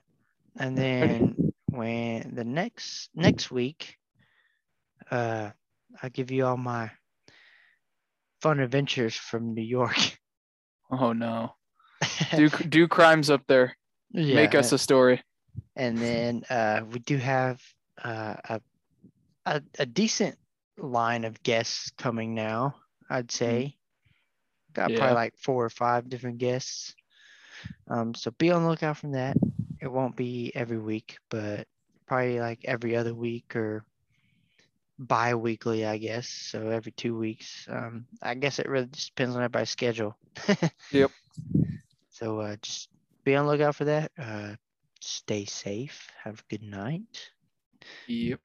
[0.57, 3.97] and then when the next next week,
[5.11, 5.49] uh,
[6.01, 6.91] I'll give you all my
[8.41, 9.97] fun adventures from New York.
[10.91, 11.55] Oh no.
[12.35, 13.75] Do do crimes up there.
[14.11, 15.21] Yeah, Make us a story.
[15.75, 17.61] And then uh, we do have
[18.03, 18.61] uh, a,
[19.45, 20.37] a a decent
[20.77, 22.75] line of guests coming now.
[23.09, 23.77] I'd say
[24.73, 24.97] got Yeah.
[24.97, 26.95] probably like four or five different guests.
[27.87, 29.37] Um, so be on the lookout from that.
[29.81, 31.67] It won't be every week, but
[32.07, 33.83] probably like every other week or
[34.99, 36.27] bi-weekly, I guess.
[36.29, 37.67] So every two weeks.
[37.69, 40.17] Um, I guess it really just depends on everybody's schedule.
[40.91, 41.11] Yep.
[42.23, 42.87] So uh, just
[43.25, 44.11] be on the lookout for that.
[44.17, 44.55] Uh,
[45.01, 46.07] stay safe.
[46.23, 47.01] Have a good night.
[48.07, 48.39] Yep.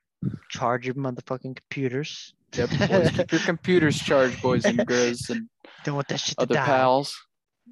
[0.50, 2.34] Charge your motherfucking computers.
[2.54, 2.70] Yep.
[2.88, 5.48] Boys, keep your computers charged, boys and girls and
[5.84, 6.64] Don't want that shit to other die.
[6.66, 7.16] pals.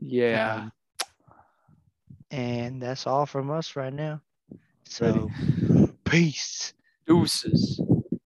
[0.01, 0.55] Yeah.
[0.67, 0.73] Um,
[2.31, 4.21] and that's all from us right now.
[4.85, 5.29] So,
[6.05, 6.73] peace.
[7.09, 7.81] Deuces.